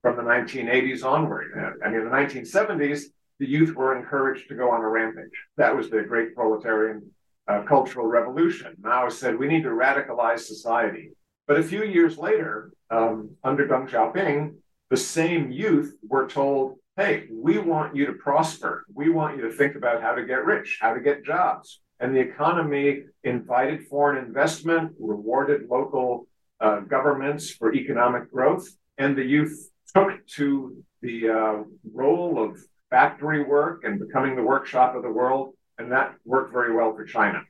from 0.02 0.18
the 0.18 0.22
1980s 0.22 1.06
onward. 1.06 1.78
I 1.84 1.88
mean, 1.88 2.02
in 2.02 2.06
the 2.06 2.12
1970s, 2.12 3.04
the 3.40 3.48
youth 3.48 3.74
were 3.74 3.98
encouraged 3.98 4.50
to 4.50 4.56
go 4.56 4.70
on 4.70 4.82
a 4.82 4.90
rampage. 4.90 5.32
That 5.56 5.74
was 5.74 5.90
the 5.90 6.02
great 6.02 6.36
proletarian 6.36 7.10
uh, 7.48 7.62
cultural 7.62 8.06
revolution. 8.06 8.76
Mao 8.82 9.08
said, 9.08 9.40
we 9.40 9.48
need 9.48 9.64
to 9.64 9.70
radicalize 9.70 10.42
society. 10.42 11.12
But 11.48 11.60
a 11.60 11.64
few 11.64 11.86
years 11.86 12.18
later, 12.18 12.72
um, 12.90 13.30
under 13.46 13.66
Deng 13.66 13.90
Xiaoping, 13.90 14.56
the 14.90 14.98
same 14.98 15.52
youth 15.52 15.96
were 16.06 16.28
told, 16.28 16.76
hey, 16.98 17.28
we 17.32 17.60
want 17.60 17.96
you 17.96 18.06
to 18.08 18.14
prosper. 18.14 18.86
We 18.94 19.08
want 19.10 19.38
you 19.38 19.44
to 19.44 19.54
think 19.54 19.76
about 19.76 20.02
how 20.02 20.16
to 20.16 20.26
get 20.26 20.44
rich, 20.44 20.80
how 20.82 20.94
to 20.94 21.00
get 21.00 21.24
jobs 21.24 21.80
and 22.00 22.16
the 22.16 22.20
economy 22.20 23.04
invited 23.24 23.88
foreign 23.88 24.24
investment, 24.24 24.94
rewarded 25.00 25.70
local 25.70 26.28
uh, 26.60 26.80
governments 26.82 27.52
for 27.52 27.74
economic 27.74 28.32
growth, 28.32 28.68
and 28.98 29.18
the 29.18 29.24
youth 29.24 29.70
took 29.94 30.26
to 30.28 30.84
the 31.02 31.30
uh, 31.30 31.64
role 31.94 32.44
of 32.44 32.60
factory 32.90 33.44
work 33.44 33.84
and 33.84 34.00
becoming 34.00 34.36
the 34.36 34.44
workshop 34.44 34.96
of 34.96 35.04
the 35.04 35.12
world, 35.12 35.54
and 35.78 35.92
that 35.92 36.16
worked 36.26 36.54
very 36.54 36.74
well 36.76 36.94
for 36.96 37.06
China. 37.06 37.42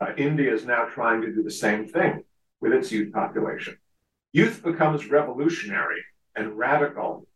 Uh, 0.00 0.12
India 0.16 0.52
is 0.52 0.64
now 0.64 0.84
trying 0.84 1.20
to 1.20 1.32
do 1.32 1.42
the 1.42 1.50
same 1.50 1.86
thing 1.86 2.24
with 2.60 2.72
its 2.72 2.90
youth 2.90 3.12
population. 3.12 3.76
Youth 4.32 4.62
becomes 4.62 5.10
revolutionary 5.10 6.02
and 6.34 6.56
radical 6.56 7.26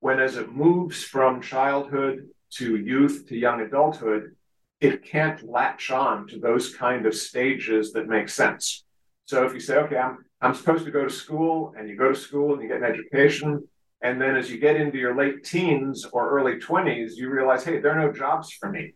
when, 0.00 0.18
as 0.20 0.36
it 0.36 0.52
moves 0.52 1.04
from 1.04 1.42
childhood 1.42 2.28
to 2.50 2.76
youth 2.76 3.26
to 3.28 3.36
young 3.36 3.60
adulthood, 3.60 4.34
it 4.80 5.02
can't 5.02 5.42
latch 5.48 5.90
on 5.90 6.26
to 6.28 6.38
those 6.38 6.74
kind 6.74 7.06
of 7.06 7.14
stages 7.14 7.92
that 7.92 8.08
make 8.08 8.28
sense. 8.28 8.84
So 9.24 9.44
if 9.44 9.52
you 9.52 9.60
say, 9.60 9.76
okay, 9.76 9.96
I'm 9.96 10.18
I'm 10.40 10.54
supposed 10.54 10.84
to 10.84 10.92
go 10.92 11.02
to 11.02 11.10
school, 11.10 11.74
and 11.76 11.88
you 11.88 11.96
go 11.96 12.10
to 12.10 12.18
school 12.18 12.52
and 12.52 12.62
you 12.62 12.68
get 12.68 12.78
an 12.78 12.84
education, 12.84 13.66
and 14.02 14.20
then 14.20 14.36
as 14.36 14.48
you 14.50 14.58
get 14.58 14.76
into 14.76 14.98
your 14.98 15.16
late 15.16 15.42
teens 15.44 16.04
or 16.12 16.30
early 16.30 16.60
20s, 16.60 17.16
you 17.16 17.28
realize, 17.28 17.64
hey, 17.64 17.80
there 17.80 17.98
are 17.98 18.06
no 18.06 18.12
jobs 18.12 18.52
for 18.52 18.70
me. 18.70 18.94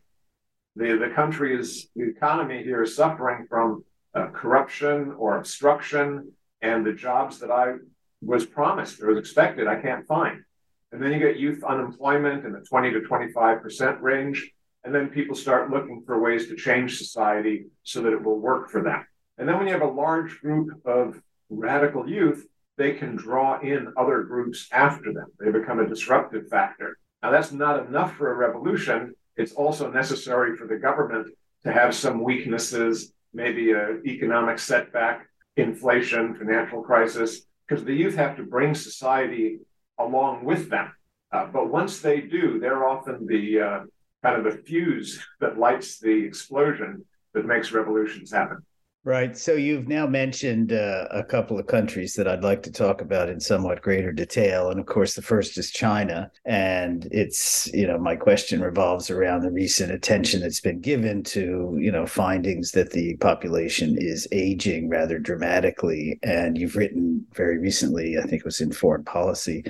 The 0.77 0.97
the 0.97 1.13
country 1.15 1.59
is 1.59 1.89
the 1.97 2.09
economy 2.09 2.63
here 2.63 2.83
is 2.83 2.95
suffering 2.95 3.47
from 3.49 3.85
uh, 4.15 4.29
corruption 4.29 5.15
or 5.19 5.37
obstruction, 5.37 6.33
and 6.61 6.87
the 6.87 6.93
jobs 6.93 7.41
that 7.41 7.51
I 7.51 7.75
was 8.23 8.47
promised 8.47 9.03
or 9.03 9.09
was 9.09 9.19
expected, 9.19 9.67
I 9.67 9.81
can't 9.83 10.07
find. 10.07 10.45
And 10.93 11.03
then 11.03 11.11
you 11.13 11.19
get 11.19 11.39
youth 11.39 11.65
unemployment 11.65 12.45
in 12.45 12.53
the 12.53 12.61
20 12.61 12.93
to 12.93 13.01
25 13.01 13.63
percent 13.63 14.01
range 14.01 14.53
and 14.85 14.95
then 14.95 15.09
people 15.09 15.35
start 15.35 15.71
looking 15.71 16.03
for 16.05 16.21
ways 16.21 16.49
to 16.49 16.57
change 16.57 16.99
society 16.99 17.67
so 17.83 18.03
that 18.03 18.13
it 18.13 18.23
will 18.23 18.39
work 18.39 18.71
for 18.71 18.83
them. 18.83 19.07
And 19.39 19.49
then 19.49 19.59
when 19.59 19.67
you 19.67 19.73
have 19.73 19.83
a 19.83 19.87
large 19.87 20.41
group 20.41 20.69
of 20.85 21.21
radical 21.49 22.09
youth, 22.09 22.47
they 22.77 22.93
can 22.93 23.17
draw 23.17 23.61
in 23.61 23.93
other 23.97 24.23
groups 24.23 24.69
after 24.73 25.13
them. 25.13 25.27
They 25.39 25.51
become 25.51 25.79
a 25.79 25.89
disruptive 25.89 26.49
factor. 26.49 26.99
Now, 27.23 27.31
that's 27.31 27.53
not 27.53 27.87
enough 27.87 28.17
for 28.17 28.33
a 28.33 28.37
revolution. 28.37 29.15
It's 29.37 29.53
also 29.53 29.91
necessary 29.91 30.57
for 30.57 30.67
the 30.67 30.77
government 30.77 31.29
to 31.65 31.73
have 31.73 31.95
some 31.95 32.23
weaknesses, 32.23 33.13
maybe 33.33 33.73
an 33.73 34.03
economic 34.07 34.59
setback, 34.59 35.29
inflation, 35.57 36.35
financial 36.35 36.83
crisis, 36.83 37.43
because 37.69 37.85
the 37.85 37.95
youth 37.95 38.17
have 38.17 38.37
to 38.37 38.43
bring 38.43 38.75
society 38.75 39.61
along 39.99 40.45
with 40.45 40.69
them. 40.69 40.93
Uh, 41.31 41.47
but 41.47 41.71
once 41.71 42.01
they 42.01 42.21
do, 42.21 42.59
they're 42.59 42.89
often 42.89 43.27
the 43.27 43.61
uh, 43.61 43.81
kind 44.23 44.37
of 44.37 44.45
the 44.45 44.63
fuse 44.63 45.25
that 45.41 45.59
lights 45.59 45.99
the 45.99 46.25
explosion 46.25 47.05
that 47.35 47.47
makes 47.47 47.73
revolutions 47.73 48.31
happen. 48.33 48.59
Right. 49.05 49.37
So 49.37 49.55
you've 49.55 49.89
now 49.89 50.07
mentioned 50.07 50.73
uh, 50.73 51.09
a 51.11 51.25
couple 51.25 51.59
of 51.59 51.67
countries 51.67 52.15
that 52.15 52.29
I'd 52.29 52.45
like 52.45 52.63
to 52.63 52.71
talk 52.71 53.01
about 53.01 53.29
in 53.29 53.41
somewhat 53.41 53.83
greater 53.83 54.13
detail. 54.13 54.71
And 54.71 54.79
of 54.79 54.87
course, 54.87 55.15
the 55.15 55.23
first 55.23 55.59
is 55.59 55.73
China. 55.73 56.31
And 56.45 57.09
it's, 57.11 57.69
you 57.75 57.85
know, 57.85 57.99
my 57.99 58.15
question 58.15 58.61
revolves 58.61 59.11
around 59.11 59.43
the 59.43 59.51
recent 59.51 59.91
attention 59.91 60.41
that's 60.41 60.61
been 60.61 60.81
given 60.81 61.25
to, 61.25 61.77
you 61.81 61.91
know, 61.91 62.07
findings 62.07 62.71
that 62.73 62.93
the 62.93 63.17
population 63.17 63.97
is 63.99 64.29
aging 64.31 64.89
rather 64.89 65.19
dramatically. 65.19 66.21
And 66.23 66.57
you've 66.57 66.77
written 66.77 67.27
very 67.35 67.59
recently, 67.59 68.19
I 68.19 68.23
think 68.23 68.35
it 68.35 68.45
was 68.45 68.61
in 68.61 68.71
Foreign 68.71 69.03
Policy, 69.03 69.65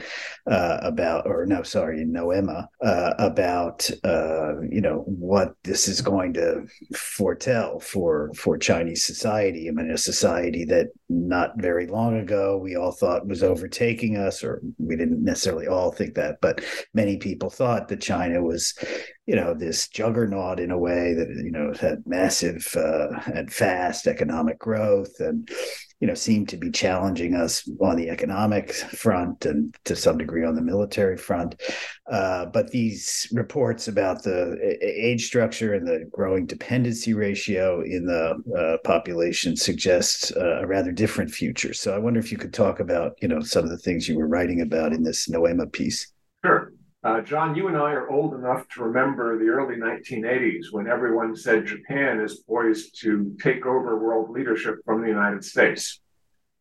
uh, 0.46 0.76
about, 0.82 1.26
or 1.26 1.46
no, 1.46 1.62
sorry, 1.62 2.02
in 2.02 2.12
Noema, 2.12 2.66
uh, 2.84 3.14
about, 3.18 3.88
uh, 4.04 4.60
you 4.60 4.82
know, 4.82 5.04
what 5.06 5.54
this 5.64 5.88
is 5.88 6.02
going 6.02 6.34
to 6.34 6.66
foretell 6.94 7.80
for, 7.80 8.30
for 8.34 8.58
Chinese 8.58 9.06
society 9.06 9.21
society. 9.22 9.68
I 9.68 9.72
mean, 9.72 9.90
a 9.90 9.98
society 9.98 10.64
that 10.66 10.88
not 11.08 11.52
very 11.56 11.86
long 11.86 12.18
ago 12.18 12.58
we 12.58 12.74
all 12.74 12.92
thought 12.92 13.26
was 13.26 13.42
overtaking 13.42 14.16
us, 14.16 14.42
or 14.42 14.60
we 14.78 14.96
didn't 14.96 15.22
necessarily 15.22 15.66
all 15.66 15.92
think 15.92 16.14
that, 16.14 16.38
but 16.40 16.64
many 16.92 17.16
people 17.18 17.48
thought 17.48 17.88
that 17.88 18.00
China 18.00 18.42
was, 18.42 18.74
you 19.26 19.36
know, 19.36 19.54
this 19.54 19.88
juggernaut 19.88 20.58
in 20.58 20.70
a 20.70 20.78
way 20.78 21.14
that 21.14 21.28
you 21.28 21.52
know 21.52 21.72
had 21.80 22.02
massive 22.04 22.66
uh, 22.76 23.20
and 23.32 23.52
fast 23.52 24.06
economic 24.06 24.58
growth 24.58 25.14
and 25.20 25.48
you 26.02 26.08
know, 26.08 26.14
seem 26.14 26.44
to 26.44 26.56
be 26.56 26.68
challenging 26.68 27.36
us 27.36 27.70
on 27.80 27.94
the 27.94 28.10
economic 28.10 28.72
front 28.72 29.46
and 29.46 29.72
to 29.84 29.94
some 29.94 30.18
degree 30.18 30.44
on 30.44 30.56
the 30.56 30.60
military 30.60 31.16
front. 31.16 31.54
Uh, 32.10 32.44
but 32.46 32.72
these 32.72 33.28
reports 33.30 33.86
about 33.86 34.24
the 34.24 34.76
age 34.82 35.24
structure 35.24 35.74
and 35.74 35.86
the 35.86 36.04
growing 36.10 36.44
dependency 36.44 37.14
ratio 37.14 37.82
in 37.82 38.04
the 38.04 38.34
uh, 38.58 38.78
population 38.82 39.54
suggest 39.56 40.32
uh, 40.36 40.62
a 40.62 40.66
rather 40.66 40.90
different 40.90 41.30
future. 41.30 41.72
So 41.72 41.94
I 41.94 41.98
wonder 41.98 42.18
if 42.18 42.32
you 42.32 42.36
could 42.36 42.52
talk 42.52 42.80
about, 42.80 43.12
you 43.22 43.28
know, 43.28 43.40
some 43.40 43.62
of 43.62 43.70
the 43.70 43.78
things 43.78 44.08
you 44.08 44.18
were 44.18 44.26
writing 44.26 44.60
about 44.60 44.92
in 44.92 45.04
this 45.04 45.28
Noema 45.28 45.70
piece. 45.70 46.12
Sure. 46.44 46.71
Uh, 47.04 47.20
John, 47.20 47.56
you 47.56 47.66
and 47.66 47.76
I 47.76 47.92
are 47.92 48.08
old 48.08 48.34
enough 48.34 48.68
to 48.68 48.84
remember 48.84 49.36
the 49.36 49.48
early 49.48 49.74
1980s 49.74 50.66
when 50.70 50.86
everyone 50.86 51.34
said 51.34 51.66
Japan 51.66 52.20
is 52.20 52.44
poised 52.46 53.00
to 53.00 53.34
take 53.42 53.66
over 53.66 53.98
world 53.98 54.30
leadership 54.30 54.76
from 54.84 55.02
the 55.02 55.08
United 55.08 55.44
States. 55.44 56.00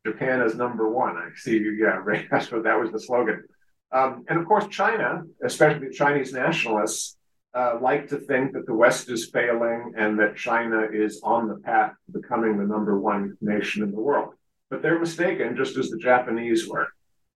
Japan 0.03 0.41
is 0.41 0.55
number 0.55 0.89
one. 0.89 1.15
I 1.15 1.29
see 1.35 1.57
you. 1.57 1.73
Yeah, 1.73 1.97
right. 2.03 2.27
That's 2.31 2.51
what 2.51 2.63
that 2.63 2.79
was 2.79 2.91
the 2.91 2.99
slogan. 2.99 3.43
Um, 3.91 4.25
and 4.29 4.39
of 4.39 4.47
course, 4.47 4.65
China, 4.67 5.21
especially 5.43 5.89
Chinese 5.91 6.33
nationalists, 6.33 7.17
uh, 7.53 7.77
like 7.79 8.07
to 8.09 8.17
think 8.17 8.53
that 8.53 8.65
the 8.65 8.73
West 8.73 9.11
is 9.11 9.29
failing 9.29 9.93
and 9.95 10.17
that 10.19 10.37
China 10.37 10.87
is 10.91 11.21
on 11.23 11.49
the 11.49 11.57
path 11.57 11.91
to 12.07 12.19
becoming 12.19 12.57
the 12.57 12.65
number 12.65 12.99
one 12.99 13.37
nation 13.41 13.83
in 13.83 13.91
the 13.91 13.99
world. 13.99 14.33
But 14.71 14.81
they're 14.81 14.97
mistaken, 14.97 15.55
just 15.55 15.77
as 15.77 15.89
the 15.89 15.99
Japanese 15.99 16.67
were. 16.67 16.87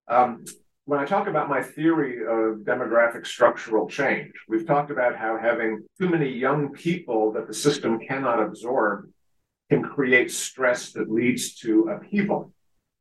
Um, 0.07 0.45
when 0.86 1.00
I 1.00 1.06
talk 1.06 1.27
about 1.27 1.50
my 1.50 1.63
theory 1.63 2.22
of 2.22 2.60
demographic 2.60 3.25
structural 3.25 3.89
change, 3.89 4.34
we've 4.48 4.68
talked 4.68 4.92
about 4.92 5.15
how 5.15 5.38
having 5.38 5.84
too 6.00 6.10
many 6.10 6.30
young 6.30 6.72
people 6.72 7.32
that 7.34 7.48
the 7.48 7.54
system 7.54 8.00
cannot 8.00 8.42
absorb 8.42 9.10
can 9.70 9.82
create 9.82 10.30
stress 10.32 10.92
that 10.92 11.12
leads 11.12 11.56
to 11.56 11.89
upheaval. 11.89 12.54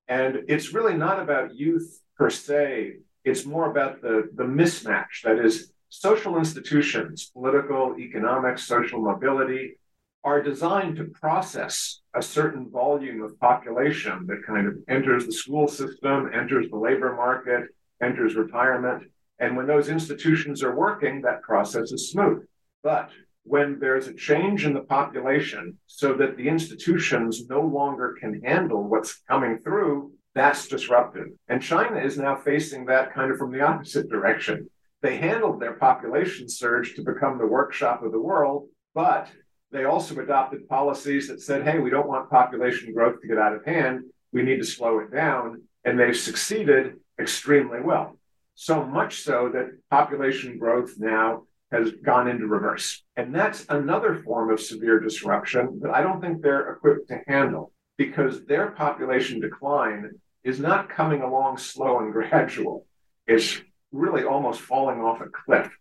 And 0.08 0.44
it's 0.48 0.72
really 0.72 0.94
not 0.94 1.20
about 1.20 1.54
youth 1.54 2.00
per 2.16 2.30
se, 2.30 2.96
it's 3.22 3.44
more 3.44 3.70
about 3.70 4.00
the, 4.00 4.30
the 4.34 4.44
mismatch. 4.44 5.22
That 5.24 5.38
is, 5.38 5.70
social 5.90 6.38
institutions, 6.38 7.30
political, 7.32 7.96
economic, 7.98 8.58
social 8.58 9.00
mobility, 9.00 9.78
are 10.24 10.42
designed 10.42 10.96
to 10.96 11.04
process 11.04 12.00
a 12.14 12.22
certain 12.22 12.70
volume 12.70 13.22
of 13.22 13.38
population 13.38 14.26
that 14.26 14.42
kind 14.46 14.66
of 14.66 14.74
enters 14.88 15.26
the 15.26 15.32
school 15.32 15.68
system, 15.68 16.30
enters 16.32 16.70
the 16.70 16.76
labor 16.76 17.14
market, 17.14 17.64
enters 18.02 18.34
retirement. 18.34 19.04
And 19.38 19.56
when 19.56 19.66
those 19.66 19.90
institutions 19.90 20.62
are 20.62 20.74
working, 20.74 21.20
that 21.22 21.42
process 21.42 21.92
is 21.92 22.10
smooth. 22.10 22.44
But 22.82 23.10
when 23.42 23.78
there's 23.78 24.08
a 24.08 24.14
change 24.14 24.64
in 24.64 24.72
the 24.72 24.80
population 24.80 25.76
so 25.86 26.14
that 26.14 26.36
the 26.36 26.48
institutions 26.48 27.46
no 27.48 27.60
longer 27.60 28.16
can 28.18 28.40
handle 28.42 28.82
what's 28.82 29.20
coming 29.28 29.58
through, 29.58 30.12
that's 30.34 30.66
disruptive. 30.66 31.26
And 31.48 31.62
China 31.62 32.00
is 32.00 32.16
now 32.16 32.36
facing 32.36 32.86
that 32.86 33.12
kind 33.12 33.30
of 33.30 33.36
from 33.36 33.52
the 33.52 33.60
opposite 33.60 34.08
direction. 34.08 34.70
They 35.02 35.18
handled 35.18 35.60
their 35.60 35.74
population 35.74 36.48
surge 36.48 36.94
to 36.94 37.04
become 37.04 37.36
the 37.36 37.46
workshop 37.46 38.02
of 38.02 38.12
the 38.12 38.20
world, 38.20 38.68
but 38.94 39.28
they 39.74 39.84
also 39.84 40.16
adopted 40.20 40.68
policies 40.68 41.26
that 41.26 41.42
said, 41.42 41.64
hey, 41.64 41.80
we 41.80 41.90
don't 41.90 42.06
want 42.06 42.30
population 42.30 42.94
growth 42.94 43.20
to 43.20 43.26
get 43.26 43.38
out 43.38 43.56
of 43.56 43.64
hand. 43.64 44.04
We 44.32 44.42
need 44.42 44.58
to 44.58 44.64
slow 44.64 45.00
it 45.00 45.12
down. 45.12 45.62
And 45.84 45.98
they've 45.98 46.16
succeeded 46.16 46.94
extremely 47.18 47.80
well. 47.80 48.16
So 48.54 48.84
much 48.84 49.22
so 49.22 49.50
that 49.52 49.76
population 49.90 50.58
growth 50.58 50.94
now 50.96 51.42
has 51.72 51.90
gone 51.90 52.28
into 52.28 52.46
reverse. 52.46 53.02
And 53.16 53.34
that's 53.34 53.66
another 53.68 54.22
form 54.22 54.52
of 54.52 54.60
severe 54.60 55.00
disruption 55.00 55.80
that 55.82 55.90
I 55.90 56.02
don't 56.02 56.20
think 56.20 56.40
they're 56.40 56.70
equipped 56.72 57.08
to 57.08 57.20
handle 57.26 57.72
because 57.96 58.44
their 58.44 58.70
population 58.70 59.40
decline 59.40 60.12
is 60.44 60.60
not 60.60 60.88
coming 60.88 61.22
along 61.22 61.58
slow 61.58 61.98
and 61.98 62.12
gradual. 62.12 62.86
It's 63.26 63.60
really 63.90 64.22
almost 64.22 64.60
falling 64.60 65.00
off 65.00 65.20
a 65.20 65.26
cliff. 65.26 65.76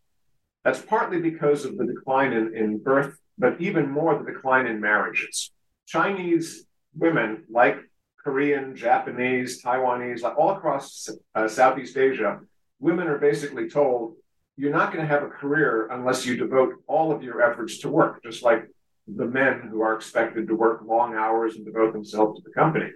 That's 0.63 0.81
partly 0.81 1.19
because 1.19 1.65
of 1.65 1.77
the 1.77 1.85
decline 1.85 2.33
in, 2.33 2.55
in 2.55 2.77
birth, 2.79 3.19
but 3.37 3.59
even 3.59 3.89
more 3.89 4.17
the 4.17 4.31
decline 4.31 4.67
in 4.67 4.79
marriages. 4.79 5.51
Chinese 5.85 6.65
women, 6.95 7.43
like 7.49 7.77
Korean, 8.23 8.75
Japanese, 8.75 9.61
Taiwanese, 9.61 10.23
all 10.23 10.51
across 10.51 11.09
uh, 11.35 11.47
Southeast 11.47 11.97
Asia, 11.97 12.39
women 12.79 13.07
are 13.07 13.17
basically 13.17 13.69
told 13.69 14.15
you're 14.55 14.71
not 14.71 14.93
going 14.93 15.05
to 15.05 15.11
have 15.11 15.23
a 15.23 15.29
career 15.29 15.87
unless 15.91 16.25
you 16.25 16.37
devote 16.37 16.75
all 16.87 17.11
of 17.11 17.23
your 17.23 17.41
efforts 17.41 17.79
to 17.79 17.89
work, 17.89 18.21
just 18.23 18.43
like 18.43 18.67
the 19.07 19.25
men 19.25 19.67
who 19.69 19.81
are 19.81 19.95
expected 19.95 20.47
to 20.47 20.55
work 20.55 20.81
long 20.85 21.15
hours 21.15 21.55
and 21.55 21.65
devote 21.65 21.91
themselves 21.91 22.39
to 22.39 22.43
the 22.47 22.53
company. 22.53 22.89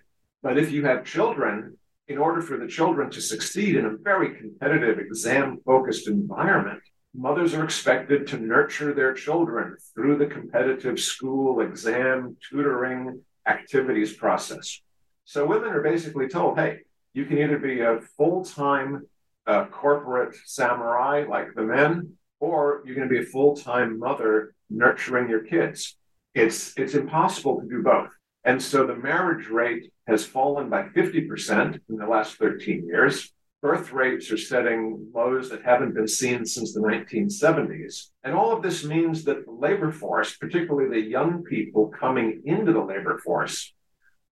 But 0.44 0.58
if 0.58 0.72
you 0.72 0.86
have 0.86 1.04
children, 1.04 1.78
in 2.08 2.18
order 2.18 2.42
for 2.42 2.58
the 2.58 2.68
children 2.68 3.10
to 3.12 3.22
succeed 3.22 3.76
in 3.76 3.86
a 3.86 3.98
very 3.98 4.36
competitive, 4.36 5.00
exam 5.00 5.60
focused 5.66 6.08
environment, 6.08 6.82
mothers 7.18 7.56
are 7.56 7.64
expected 7.64 8.28
to 8.28 8.38
nurture 8.38 8.94
their 8.94 9.14
children 9.14 9.76
through 9.96 10.18
the 10.18 10.28
competitive 10.28 11.00
school, 11.00 11.62
exam, 11.62 12.38
tutoring, 12.48 13.22
activities 13.48 14.14
process. 14.14 14.82
So 15.26 15.46
women 15.46 15.70
are 15.70 15.82
basically 15.82 16.28
told, 16.28 16.60
hey, 16.60 16.82
you 17.14 17.26
can 17.26 17.40
either 17.40 17.58
be 17.58 17.82
a 17.82 18.00
full 18.16 18.46
time 18.46 19.08
a 19.48 19.52
uh, 19.52 19.66
corporate 19.68 20.36
samurai 20.46 21.24
like 21.28 21.48
the 21.56 21.62
men, 21.62 22.12
or 22.42 22.84
you're 22.86 22.96
going 22.96 23.08
to 23.08 23.14
be 23.14 23.24
a 23.24 23.26
full 23.26 23.56
time 23.56 23.98
mother 23.98 24.54
nurturing 24.70 25.30
your 25.30 25.44
kids. 25.44 25.96
It's, 26.36 26.78
it's 26.78 26.96
impossible 26.96 27.62
to 27.62 27.68
do 27.68 27.82
both. 27.82 28.10
And 28.44 28.62
so 28.62 28.86
the 28.86 28.96
marriage 28.96 29.48
rate 29.48 29.92
has 30.06 30.26
fallen 30.26 30.70
by 30.70 30.84
50% 30.84 31.80
in 31.90 31.96
the 31.96 32.06
last 32.06 32.36
13 32.36 32.86
years. 32.86 33.34
Birth 33.62 33.92
rates 33.92 34.32
are 34.32 34.38
setting 34.38 35.10
lows 35.16 35.50
that 35.50 35.64
haven't 35.64 35.96
been 35.96 36.08
seen 36.08 36.46
since 36.46 36.74
the 36.74 36.80
1970s. 36.80 38.10
And 38.24 38.36
all 38.36 38.56
of 38.56 38.62
this 38.62 38.84
means 38.84 39.24
that 39.24 39.46
the 39.46 39.52
labor 39.52 39.92
force, 39.92 40.38
particularly 40.38 40.90
the 40.90 41.10
young 41.10 41.44
people 41.44 41.88
coming 41.88 42.44
into 42.46 42.72
the 42.72 42.84
labor 42.84 43.18
force, 43.18 43.74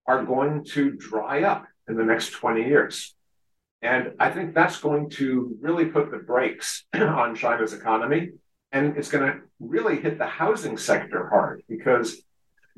are 0.05 0.23
going 0.23 0.63
to 0.65 0.91
dry 0.91 1.41
up 1.41 1.65
in 1.89 1.95
the 1.95 2.03
next 2.03 2.31
20 2.31 2.65
years. 2.67 3.15
And 3.81 4.13
I 4.19 4.29
think 4.29 4.53
that's 4.53 4.79
going 4.79 5.09
to 5.11 5.57
really 5.59 5.85
put 5.85 6.11
the 6.11 6.17
brakes 6.17 6.85
on 6.93 7.35
China's 7.35 7.73
economy. 7.73 8.29
And 8.71 8.95
it's 8.95 9.09
going 9.09 9.31
to 9.31 9.39
really 9.59 9.99
hit 10.01 10.19
the 10.19 10.27
housing 10.27 10.77
sector 10.77 11.29
hard 11.29 11.63
because 11.67 12.21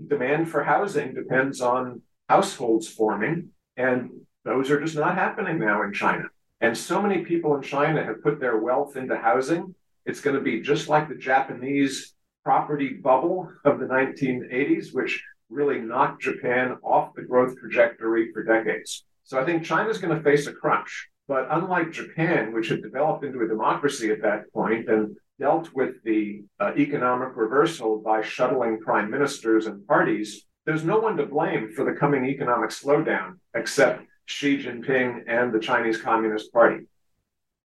demand 0.05 0.49
for 0.49 0.63
housing 0.63 1.13
depends 1.13 1.59
on 1.59 2.03
households 2.29 2.87
forming. 2.87 3.49
And 3.75 4.11
those 4.45 4.71
are 4.71 4.79
just 4.79 4.95
not 4.95 5.15
happening 5.15 5.59
now 5.59 5.83
in 5.83 5.91
China. 5.91 6.23
And 6.61 6.77
so 6.77 7.01
many 7.01 7.23
people 7.23 7.55
in 7.55 7.61
China 7.61 8.03
have 8.03 8.23
put 8.23 8.39
their 8.39 8.57
wealth 8.57 8.95
into 8.95 9.15
housing. 9.15 9.75
It's 10.05 10.21
going 10.21 10.35
to 10.35 10.41
be 10.41 10.61
just 10.61 10.89
like 10.89 11.07
the 11.07 11.15
Japanese 11.15 12.15
property 12.43 12.93
bubble 12.93 13.51
of 13.65 13.79
the 13.79 13.85
1980s, 13.85 14.93
which 14.93 15.23
really 15.49 15.79
knocked 15.79 16.21
Japan 16.21 16.77
off 16.83 17.13
the 17.13 17.21
growth 17.21 17.57
trajectory 17.59 18.31
for 18.31 18.43
decades. 18.43 19.05
So 19.23 19.39
I 19.39 19.45
think 19.45 19.63
China's 19.63 19.97
going 19.97 20.15
to 20.15 20.23
face 20.23 20.47
a 20.47 20.53
crunch. 20.53 21.09
But 21.27 21.47
unlike 21.51 21.91
Japan, 21.91 22.53
which 22.53 22.69
had 22.69 22.81
developed 22.81 23.23
into 23.25 23.41
a 23.41 23.47
democracy 23.47 24.11
at 24.11 24.21
that 24.21 24.51
point 24.53 24.89
and 24.89 25.17
dealt 25.39 25.69
with 25.73 26.01
the 26.03 26.43
uh, 26.59 26.71
economic 26.77 27.35
reversal 27.35 28.01
by 28.01 28.21
shuttling 28.21 28.79
prime 28.79 29.11
ministers 29.11 29.67
and 29.67 29.85
parties, 29.85 30.45
there's 30.65 30.85
no 30.85 30.99
one 30.99 31.17
to 31.17 31.25
blame 31.25 31.71
for 31.75 31.85
the 31.85 31.97
coming 31.99 32.25
economic 32.25 32.69
slowdown 32.69 33.39
except 33.53 34.03
Xi 34.27 34.57
Jinping 34.57 35.23
and 35.27 35.51
the 35.51 35.59
Chinese 35.59 35.99
Communist 35.99 36.53
Party. 36.53 36.85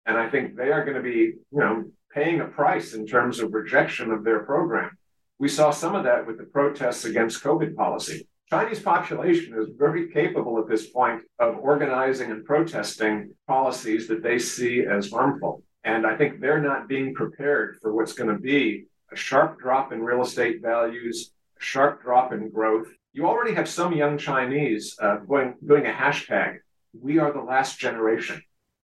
And 0.07 0.17
I 0.17 0.31
think 0.31 0.57
they 0.57 0.71
are 0.71 0.85
going 0.85 0.97
to 0.97 1.03
be, 1.03 1.35
you 1.51 1.59
know, 1.59 1.85
paying 2.13 2.41
a 2.41 2.47
price 2.47 2.95
in 2.95 3.07
terms 3.07 3.41
of 3.41 3.53
rejection 3.53 4.13
of 4.13 4.25
their 4.25 4.41
program. 4.41 4.97
We 5.39 5.49
saw 5.49 5.71
some 5.71 5.95
of 5.95 6.05
that 6.05 6.27
with 6.27 6.39
the 6.39 6.45
protests 6.45 7.05
against 7.05 7.43
COVID 7.43 7.75
policy. 7.75 8.29
Chinese 8.51 8.81
population 8.81 9.57
is 9.59 9.69
very 9.79 10.11
capable 10.11 10.59
at 10.59 10.69
this 10.69 10.89
point 10.91 11.23
of 11.39 11.57
organizing 11.59 12.31
and 12.31 12.45
protesting 12.45 13.33
policies 13.47 14.09
that 14.09 14.23
they 14.23 14.39
see 14.39 14.85
as 14.85 15.11
harmful. 15.11 15.63
And 15.85 16.07
I 16.07 16.17
think 16.17 16.41
they're 16.41 16.61
not 16.61 16.89
being 16.89 17.15
prepared 17.15 17.79
for 17.81 17.95
what's 17.95 18.13
going 18.13 18.29
to 18.29 18.41
be 18.41 18.87
a 19.13 19.17
sharp 19.17 19.61
drop 19.61 19.93
in 19.93 20.03
real 20.03 20.23
estate 20.23 20.61
values, 20.61 21.33
a 21.61 21.65
sharp 21.65 22.03
drop 22.03 22.33
in 22.33 22.51
growth. 22.51 22.89
You 23.13 23.27
already 23.27 23.55
have 23.55 23.69
some 23.69 23.93
young 23.93 24.19
Chinese 24.19 24.97
uh, 25.03 25.17
going, 25.17 25.55
doing 25.67 25.85
a 25.85 25.91
hashtag, 25.91 26.59
we 26.99 27.19
are 27.19 27.33
the 27.33 27.41
last 27.41 27.79
generation. 27.79 28.41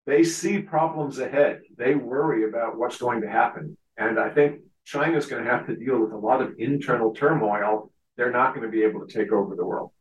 They 0.06 0.24
see 0.24 0.60
problems 0.60 1.20
ahead. 1.20 1.62
They 1.78 1.96
worry 1.96 2.48
about 2.48 2.78
what's 2.78 2.98
going 2.98 3.22
to 3.22 3.30
happen. 3.30 3.78
And 3.98 4.20
I 4.20 4.30
think 4.30 4.62
China's 4.86 5.26
going 5.26 5.44
to 5.44 5.50
have 5.50 5.68
to 5.68 5.76
deal 5.76 6.00
with 6.00 6.14
a 6.14 6.18
lot 6.18 6.42
of 6.42 6.54
internal 6.58 7.14
turmoil. 7.14 7.92
They're 8.16 8.32
not 8.32 8.54
going 8.54 8.66
to 8.66 8.72
be 8.72 8.84
able 8.84 9.06
to 9.06 9.14
take 9.14 9.32
over 9.32 9.56
the 9.56 9.66
world. 9.66 9.92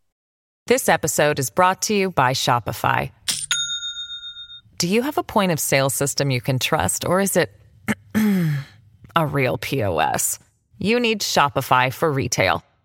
This 0.66 0.88
episode 0.88 1.40
is 1.40 1.50
brought 1.50 1.82
to 1.82 1.94
you 1.94 2.10
by 2.10 2.32
Shopify. 2.32 3.10
Do 4.78 4.88
you 4.88 5.02
have 5.02 5.18
a 5.18 5.22
point 5.24 5.50
of 5.50 5.58
sale 5.58 5.90
system 5.90 6.30
you 6.30 6.40
can 6.40 6.58
trust, 6.58 7.04
or 7.04 7.20
is 7.20 7.36
it 7.36 7.52
a 9.16 9.26
real 9.26 9.58
POS? 9.58 10.38
You 10.78 11.00
need 11.00 11.20
Shopify 11.20 11.92
for 11.92 12.12
retail. 12.12 12.64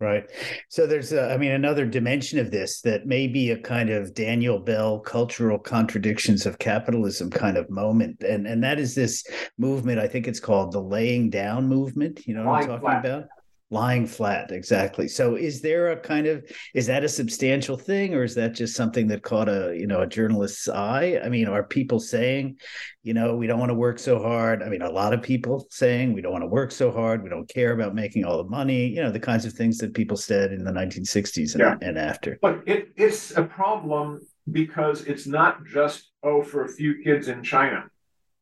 Right. 0.00 0.24
So 0.70 0.86
there's, 0.86 1.12
a, 1.12 1.30
I 1.30 1.36
mean, 1.36 1.50
another 1.50 1.84
dimension 1.84 2.38
of 2.38 2.50
this 2.50 2.80
that 2.80 3.06
may 3.06 3.26
be 3.26 3.50
a 3.50 3.58
kind 3.58 3.90
of 3.90 4.14
Daniel 4.14 4.58
Bell 4.58 4.98
cultural 4.98 5.58
contradictions 5.58 6.46
of 6.46 6.58
capitalism 6.58 7.30
kind 7.30 7.58
of 7.58 7.68
moment, 7.68 8.22
and 8.22 8.46
and 8.46 8.64
that 8.64 8.80
is 8.80 8.94
this 8.94 9.22
movement. 9.58 9.98
I 9.98 10.08
think 10.08 10.26
it's 10.26 10.40
called 10.40 10.72
the 10.72 10.80
laying 10.80 11.28
down 11.28 11.68
movement. 11.68 12.26
You 12.26 12.34
know 12.34 12.46
what 12.46 12.62
I'm 12.62 12.80
talking 12.80 13.10
about? 13.10 13.24
Lying 13.70 14.04
flat 14.06 14.50
exactly. 14.50 15.06
So 15.06 15.36
is 15.36 15.60
there 15.60 15.92
a 15.92 15.96
kind 15.96 16.26
of 16.26 16.44
is 16.74 16.86
that 16.88 17.04
a 17.04 17.08
substantial 17.08 17.76
thing 17.76 18.14
or 18.14 18.24
is 18.24 18.34
that 18.34 18.52
just 18.52 18.74
something 18.74 19.06
that 19.08 19.22
caught 19.22 19.48
a 19.48 19.76
you 19.78 19.86
know 19.86 20.00
a 20.00 20.06
journalist's 20.06 20.68
eye? 20.68 21.20
I 21.24 21.28
mean 21.28 21.46
are 21.46 21.62
people 21.62 22.00
saying 22.00 22.58
you 23.04 23.14
know 23.14 23.36
we 23.36 23.46
don't 23.46 23.60
want 23.60 23.70
to 23.70 23.74
work 23.74 23.98
so 23.98 24.20
hard. 24.20 24.62
I 24.62 24.68
mean 24.68 24.82
a 24.82 24.90
lot 24.90 25.14
of 25.14 25.22
people 25.22 25.66
saying 25.70 26.12
we 26.12 26.20
don't 26.20 26.32
want 26.32 26.42
to 26.42 26.48
work 26.48 26.72
so 26.72 26.90
hard. 26.90 27.22
We 27.22 27.30
don't 27.30 27.48
care 27.48 27.72
about 27.72 27.94
making 27.94 28.24
all 28.24 28.38
the 28.38 28.50
money. 28.50 28.86
You 28.88 29.02
know 29.02 29.12
the 29.12 29.20
kinds 29.20 29.44
of 29.44 29.52
things 29.52 29.78
that 29.78 29.94
people 29.94 30.16
said 30.16 30.52
in 30.52 30.64
the 30.64 30.72
1960s 30.72 31.54
and, 31.54 31.60
yeah. 31.60 31.76
and 31.80 31.96
after. 31.96 32.38
But 32.42 32.62
it, 32.66 32.88
it's 32.96 33.36
a 33.36 33.44
problem 33.44 34.20
because 34.50 35.02
it's 35.02 35.26
not 35.26 35.64
just 35.64 36.10
oh 36.24 36.42
for 36.42 36.64
a 36.64 36.68
few 36.68 37.02
kids 37.04 37.28
in 37.28 37.44
china. 37.44 37.84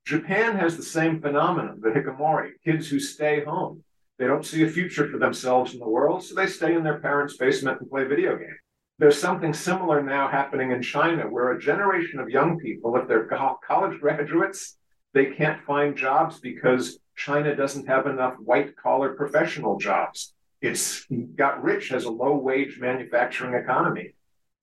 Japan 0.06 0.56
has 0.56 0.74
the 0.74 0.82
same 0.82 1.20
phenomenon 1.20 1.80
the 1.82 1.90
hikikomori 1.90 2.52
kids 2.64 2.88
who 2.88 2.98
stay 2.98 3.44
home 3.44 3.84
they 4.18 4.26
don't 4.26 4.44
see 4.44 4.64
a 4.64 4.68
future 4.68 5.08
for 5.08 5.18
themselves 5.18 5.74
in 5.74 5.80
the 5.80 5.88
world, 5.88 6.24
so 6.24 6.34
they 6.34 6.46
stay 6.46 6.74
in 6.74 6.82
their 6.82 6.98
parents' 6.98 7.36
basement 7.36 7.80
and 7.80 7.90
play 7.90 8.04
video 8.04 8.36
games. 8.36 8.58
There's 8.98 9.20
something 9.20 9.54
similar 9.54 10.02
now 10.02 10.26
happening 10.26 10.72
in 10.72 10.82
China 10.82 11.22
where 11.28 11.52
a 11.52 11.60
generation 11.60 12.18
of 12.18 12.28
young 12.28 12.58
people, 12.58 12.96
if 12.96 13.06
they're 13.06 13.30
college 13.66 14.00
graduates, 14.00 14.76
they 15.14 15.26
can't 15.26 15.64
find 15.64 15.96
jobs 15.96 16.40
because 16.40 16.98
China 17.16 17.54
doesn't 17.54 17.86
have 17.86 18.06
enough 18.06 18.34
white 18.44 18.76
collar 18.76 19.14
professional 19.14 19.78
jobs. 19.78 20.34
It's 20.60 21.06
got 21.36 21.62
rich 21.62 21.92
as 21.92 22.04
a 22.04 22.10
low 22.10 22.36
wage 22.36 22.78
manufacturing 22.80 23.54
economy. 23.54 24.14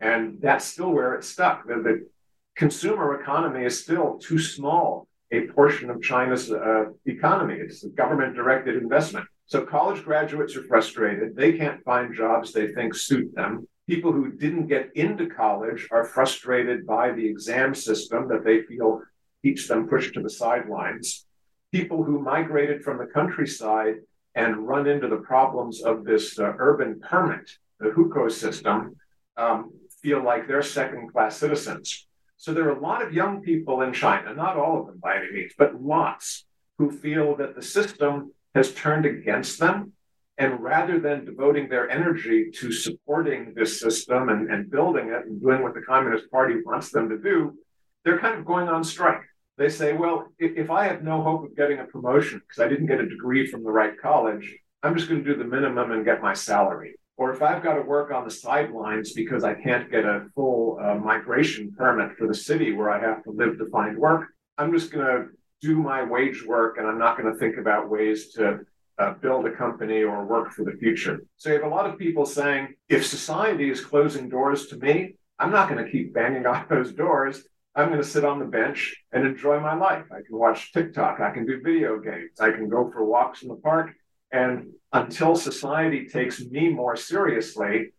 And 0.02 0.39
that's 0.41 0.65
still 0.65 0.91
where 0.91 1.15
it's 1.15 1.30
stuck. 1.30 1.65
The, 1.65 1.76
the 1.76 2.08
consumer 2.56 3.20
economy 3.22 3.65
is 3.65 3.82
still 3.82 4.20
too 4.20 4.39
small 4.39 5.08
a 5.32 5.48
portion 5.48 5.89
of 5.89 6.02
China's 6.02 6.52
uh, 6.52 6.86
economy. 7.06 7.56
It's 7.56 7.84
government 7.86 8.36
directed 8.36 8.76
investment. 8.76 9.28
So 9.48 9.64
college 9.64 10.04
graduates 10.04 10.56
are 10.56 10.64
frustrated. 10.64 11.36
They 11.36 11.54
can't 11.54 11.84
find 11.84 12.16
jobs 12.16 12.52
they 12.52 12.68
think 12.70 12.96
suit 12.96 13.34
them. 13.36 13.68
People 13.88 14.12
who 14.12 14.32
didn't 14.32 14.68
get 14.68 14.90
into 14.96 15.28
college 15.28 15.88
are 15.92 16.04
frustrated 16.04 16.88
by 16.88 17.12
the 17.12 17.28
exam 17.28 17.76
system 17.76 18.28
that 18.30 18.44
they 18.44 18.64
feel 18.64 19.02
keeps 19.44 19.68
them 19.68 19.88
pushed 19.88 20.16
to 20.16 20.22
the 20.22 20.30
sidelines. 20.30 21.28
People 21.72 22.04
who 22.04 22.20
migrated 22.20 22.84
from 22.84 22.98
the 22.98 23.06
countryside 23.06 23.98
and 24.34 24.68
run 24.68 24.88
into 24.88 25.08
the 25.08 25.18
problems 25.18 25.84
of 25.84 26.04
this 26.04 26.40
uh, 26.40 26.54
urban 26.58 27.00
permit, 27.00 27.50
the 27.80 27.90
hukou 27.90 28.32
system, 28.32 28.96
um, 29.38 29.72
feel 30.02 30.24
like 30.24 30.48
they're 30.48 30.64
second 30.64 31.12
class 31.12 31.38
citizens. 31.38 32.08
So 32.38 32.54
there 32.54 32.68
are 32.68 32.78
a 32.78 32.82
lot 32.82 33.04
of 33.04 33.14
young 33.14 33.42
people 33.42 33.82
in 33.82 33.94
China, 33.94 34.34
not 34.34 34.58
all 34.58 34.80
of 34.80 34.88
them 34.88 35.00
by 35.02 35.18
any 35.18 35.32
means, 35.32 35.54
but 35.58 35.82
lots 35.82 36.46
who 36.80 36.90
feel 36.90 37.36
that 37.38 37.56
the 37.56 37.62
system 37.62 38.32
has 38.56 38.74
turned 38.74 39.06
against 39.06 39.60
them. 39.60 39.91
And 40.38 40.60
rather 40.62 41.00
than 41.00 41.26
devoting 41.26 41.70
their 41.70 41.89
energy 41.89 42.52
to 42.56 42.72
supporting 42.72 43.54
this 43.56 43.80
system 43.80 44.30
and, 44.30 44.50
and 44.50 44.70
building 44.70 45.10
it 45.10 45.26
and 45.26 45.39
doing 45.39 45.62
what 45.62 45.74
the 45.74 45.82
Communist 45.82 46.30
Party 46.32 46.56
wants 46.65 46.91
them 46.91 47.08
to 47.10 47.18
do, 47.18 47.58
they're 48.04 48.20
kind 48.20 48.38
of 48.38 48.46
going 48.46 48.68
on 48.68 48.84
strike. 48.84 49.22
They 49.58 49.70
say, 49.70 49.94
well, 49.94 50.28
if, 50.38 50.58
if 50.58 50.70
I 50.70 50.88
have 50.88 51.04
no 51.04 51.22
hope 51.22 51.46
of 51.46 51.56
getting 51.56 51.80
a 51.80 51.86
promotion 51.86 52.41
because 52.46 52.62
I 52.62 52.68
didn't 52.68 52.88
get 52.88 53.00
a 53.00 53.08
degree 53.08 53.48
from 53.48 53.63
the 53.63 53.72
right 53.72 53.94
college, 54.02 54.58
I'm 54.84 54.96
just 54.96 55.08
going 55.08 55.24
to 55.24 55.30
do 55.34 55.38
the 55.38 55.50
minimum 55.50 55.91
and 55.91 56.04
get 56.04 56.22
my 56.22 56.34
salary. 56.34 56.96
Or 57.18 57.34
if 57.34 57.41
I've 57.41 57.63
got 57.63 57.76
to 57.76 57.82
work 57.82 58.12
on 58.12 58.26
the 58.26 58.32
sidelines 58.32 59.13
because 59.13 59.46
I 59.46 59.54
can't 59.54 59.89
get 59.89 60.04
a 60.04 60.26
full 60.36 60.80
uh, 60.84 60.96
migration 60.96 61.74
permit 61.78 62.18
for 62.18 62.28
the 62.28 62.36
city 62.36 62.74
where 62.74 62.91
I 62.91 63.00
have 63.00 63.24
to 63.24 63.32
live 63.32 63.58
to 63.58 63.70
find 63.70 63.98
work, 63.98 64.28
I'm 64.58 64.74
just 64.74 64.91
going 64.91 65.06
to 65.06 65.30
do 65.65 65.75
my 65.82 66.04
wage 66.04 66.45
work 66.45 66.78
and 66.78 66.88
I'm 66.88 66.99
not 66.99 67.17
going 67.17 67.32
to 67.32 67.39
think 67.39 67.58
about 67.58 67.89
ways 67.89 68.30
to 68.34 68.60
uh, 68.97 69.13
build 69.13 69.45
a 69.45 69.51
company 69.51 70.04
or 70.04 70.25
work 70.25 70.51
for 70.51 70.63
the 70.63 70.78
future. 70.78 71.21
So 71.38 71.49
you 71.49 71.56
have 71.56 71.63
a 71.63 71.75
lot 71.75 71.89
of 71.89 71.97
people 71.97 72.25
saying, 72.25 72.75
if 72.88 73.06
society 73.06 73.69
is 73.69 73.82
closing 73.82 74.30
doors 74.30 74.67
to 74.67 74.78
me, 74.78 75.15
I'm 75.39 75.51
not 75.51 75.67
going 75.69 75.84
to 75.84 75.91
keep 75.91 76.13
banging 76.13 76.45
on 76.54 76.65
those 76.69 76.93
doors. 76.93 77.43
I'm 77.75 77.89
going 77.89 78.01
to 78.01 78.08
sit 78.08 78.23
on 78.23 78.39
the 78.39 78.45
bench 78.45 78.95
and 79.12 79.25
enjoy 79.25 79.60
my 79.60 79.75
life. 79.75 80.06
I 80.12 80.21
can 80.25 80.38
watch 80.38 80.71
TikTok. 80.71 81.19
I 81.19 81.32
can 81.32 81.45
do 81.45 81.60
video 81.62 81.99
games. 81.99 82.39
I 82.39 82.51
can 82.51 82.69
go 82.69 82.89
for 82.89 83.04
walks 83.04 83.41
in 83.41 83.49
the 83.49 83.56
park. 83.56 83.93
And 84.32 84.71
until 84.93 85.36
society 85.36 86.08
takes 86.08 86.39
me 86.39 86.69
more 86.69 86.95
seriously, 86.95 87.91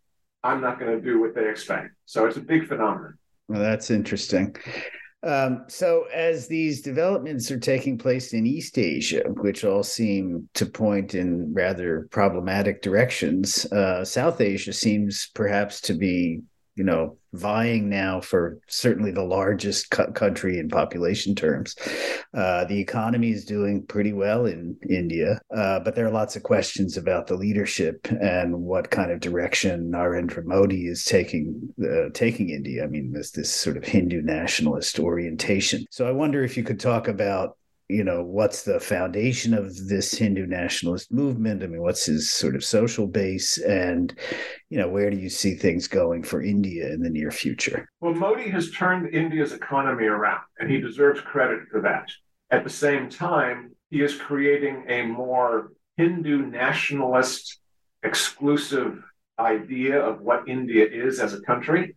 I'm 0.42 0.60
not 0.62 0.78
going 0.78 0.92
to 0.92 1.00
do 1.00 1.20
what 1.20 1.34
they 1.34 1.48
expect. 1.48 1.90
So 2.06 2.26
it's 2.26 2.38
a 2.38 2.40
big 2.40 2.68
phenomenon. 2.68 3.18
Well, 3.48 3.60
that's 3.60 3.90
interesting. 3.90 4.56
Um, 5.22 5.64
so, 5.68 6.04
as 6.14 6.46
these 6.46 6.82
developments 6.82 7.50
are 7.50 7.58
taking 7.58 7.98
place 7.98 8.32
in 8.32 8.46
East 8.46 8.78
Asia, 8.78 9.22
which 9.26 9.64
all 9.64 9.82
seem 9.82 10.48
to 10.54 10.66
point 10.66 11.14
in 11.14 11.52
rather 11.52 12.06
problematic 12.10 12.82
directions, 12.82 13.64
uh, 13.72 14.04
South 14.04 14.40
Asia 14.40 14.72
seems 14.72 15.28
perhaps 15.34 15.80
to 15.82 15.94
be 15.94 16.42
you 16.76 16.84
know, 16.84 17.16
vying 17.32 17.88
now 17.88 18.20
for 18.20 18.58
certainly 18.68 19.10
the 19.10 19.22
largest 19.22 19.90
country 19.90 20.58
in 20.58 20.68
population 20.68 21.34
terms. 21.34 21.74
Uh, 22.34 22.64
the 22.66 22.78
economy 22.78 23.30
is 23.30 23.44
doing 23.44 23.84
pretty 23.84 24.12
well 24.12 24.46
in 24.46 24.76
India, 24.88 25.40
uh, 25.54 25.80
but 25.80 25.94
there 25.94 26.06
are 26.06 26.10
lots 26.10 26.36
of 26.36 26.42
questions 26.42 26.96
about 26.96 27.26
the 27.26 27.34
leadership 27.34 28.06
and 28.20 28.54
what 28.54 28.90
kind 28.90 29.10
of 29.10 29.20
direction 29.20 29.90
Narendra 29.90 30.44
Modi 30.44 30.86
is 30.86 31.04
taking 31.04 31.74
uh, 31.82 32.10
taking 32.12 32.50
India. 32.50 32.84
I 32.84 32.86
mean, 32.86 33.10
there's 33.12 33.32
this 33.32 33.50
sort 33.50 33.78
of 33.78 33.84
Hindu 33.84 34.20
nationalist 34.22 34.98
orientation. 34.98 35.86
So 35.90 36.06
I 36.06 36.12
wonder 36.12 36.44
if 36.44 36.56
you 36.56 36.62
could 36.62 36.80
talk 36.80 37.08
about 37.08 37.56
you 37.88 38.02
know 38.02 38.22
what's 38.22 38.62
the 38.62 38.80
foundation 38.80 39.54
of 39.54 39.88
this 39.88 40.12
hindu 40.12 40.46
nationalist 40.46 41.12
movement? 41.12 41.62
I 41.62 41.66
mean 41.66 41.82
what's 41.82 42.06
his 42.06 42.32
sort 42.32 42.56
of 42.56 42.64
social 42.64 43.06
base? 43.06 43.58
And 43.58 44.16
you 44.70 44.78
know 44.78 44.88
where 44.88 45.10
do 45.10 45.16
you 45.16 45.28
see 45.28 45.54
things 45.54 45.86
going 45.86 46.22
for 46.22 46.42
india 46.42 46.92
in 46.92 47.02
the 47.02 47.10
near 47.10 47.30
future? 47.30 47.88
Well 48.00 48.14
modi 48.14 48.48
has 48.50 48.70
turned 48.70 49.14
india's 49.14 49.52
economy 49.52 50.06
around 50.06 50.42
and 50.58 50.70
he 50.70 50.80
deserves 50.80 51.20
credit 51.20 51.60
for 51.70 51.80
that. 51.82 52.08
At 52.50 52.64
the 52.64 52.70
same 52.70 53.08
time 53.08 53.72
he 53.90 54.02
is 54.02 54.16
creating 54.16 54.84
a 54.88 55.02
more 55.02 55.72
hindu 55.96 56.46
nationalist 56.46 57.60
exclusive 58.02 59.02
idea 59.38 60.00
of 60.00 60.20
what 60.20 60.48
india 60.48 60.86
is 60.90 61.20
as 61.20 61.34
a 61.34 61.40
country. 61.42 61.94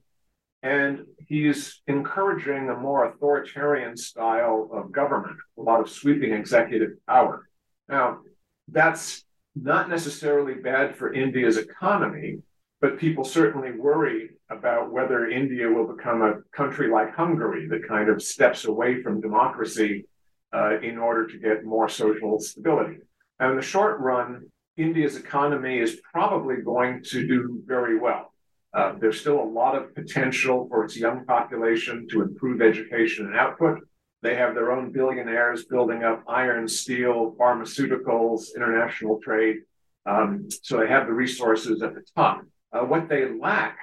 And 0.61 1.05
he's 1.29 1.81
encouraging 1.87 2.69
a 2.69 2.75
more 2.75 3.05
authoritarian 3.05 3.95
style 3.95 4.69
of 4.73 4.91
government, 4.91 5.37
a 5.57 5.61
lot 5.61 5.79
of 5.79 5.89
sweeping 5.89 6.33
executive 6.33 6.89
power. 7.07 7.47
Now, 7.87 8.19
that's 8.67 9.23
not 9.55 9.89
necessarily 9.89 10.55
bad 10.55 10.95
for 10.95 11.13
India's 11.13 11.57
economy, 11.57 12.39
but 12.81 12.97
people 12.97 13.23
certainly 13.23 13.71
worry 13.71 14.31
about 14.49 14.91
whether 14.91 15.29
India 15.29 15.69
will 15.69 15.95
become 15.95 16.21
a 16.23 16.41
country 16.55 16.89
like 16.89 17.15
Hungary 17.15 17.67
that 17.67 17.87
kind 17.87 18.09
of 18.09 18.21
steps 18.21 18.65
away 18.65 19.01
from 19.03 19.21
democracy 19.21 20.05
uh, 20.51 20.79
in 20.79 20.97
order 20.97 21.27
to 21.27 21.37
get 21.37 21.63
more 21.63 21.87
social 21.87 22.39
stability. 22.39 22.97
And 23.39 23.51
in 23.51 23.55
the 23.57 23.61
short 23.61 23.99
run, 23.99 24.47
India's 24.77 25.17
economy 25.17 25.77
is 25.77 26.01
probably 26.11 26.57
going 26.63 27.03
to 27.03 27.27
do 27.27 27.61
very 27.65 27.99
well. 27.99 28.33
Uh, 28.73 28.93
there's 28.99 29.19
still 29.19 29.41
a 29.41 29.43
lot 29.43 29.75
of 29.75 29.95
potential 29.95 30.67
for 30.69 30.83
its 30.85 30.95
young 30.95 31.25
population 31.25 32.07
to 32.09 32.21
improve 32.21 32.61
education 32.61 33.25
and 33.25 33.35
output. 33.35 33.79
They 34.21 34.35
have 34.35 34.53
their 34.53 34.71
own 34.71 34.91
billionaires 34.91 35.65
building 35.65 36.03
up 36.03 36.23
iron, 36.27 36.67
steel, 36.67 37.35
pharmaceuticals, 37.39 38.55
international 38.55 39.19
trade. 39.23 39.57
Um, 40.05 40.49
so 40.63 40.77
they 40.77 40.87
have 40.87 41.07
the 41.07 41.13
resources 41.13 41.81
at 41.81 41.95
the 41.95 42.03
top. 42.15 42.43
Uh, 42.71 42.81
what 42.81 43.09
they 43.09 43.29
lack 43.29 43.77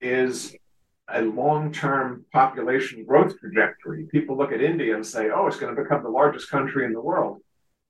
is 0.00 0.54
a 1.08 1.22
long 1.22 1.70
term 1.70 2.24
population 2.32 3.04
growth 3.04 3.38
trajectory. 3.38 4.06
People 4.10 4.36
look 4.36 4.52
at 4.52 4.62
India 4.62 4.94
and 4.94 5.06
say, 5.06 5.30
oh, 5.30 5.46
it's 5.46 5.58
going 5.58 5.74
to 5.74 5.82
become 5.82 6.02
the 6.02 6.08
largest 6.08 6.50
country 6.50 6.84
in 6.84 6.92
the 6.92 7.00
world. 7.00 7.40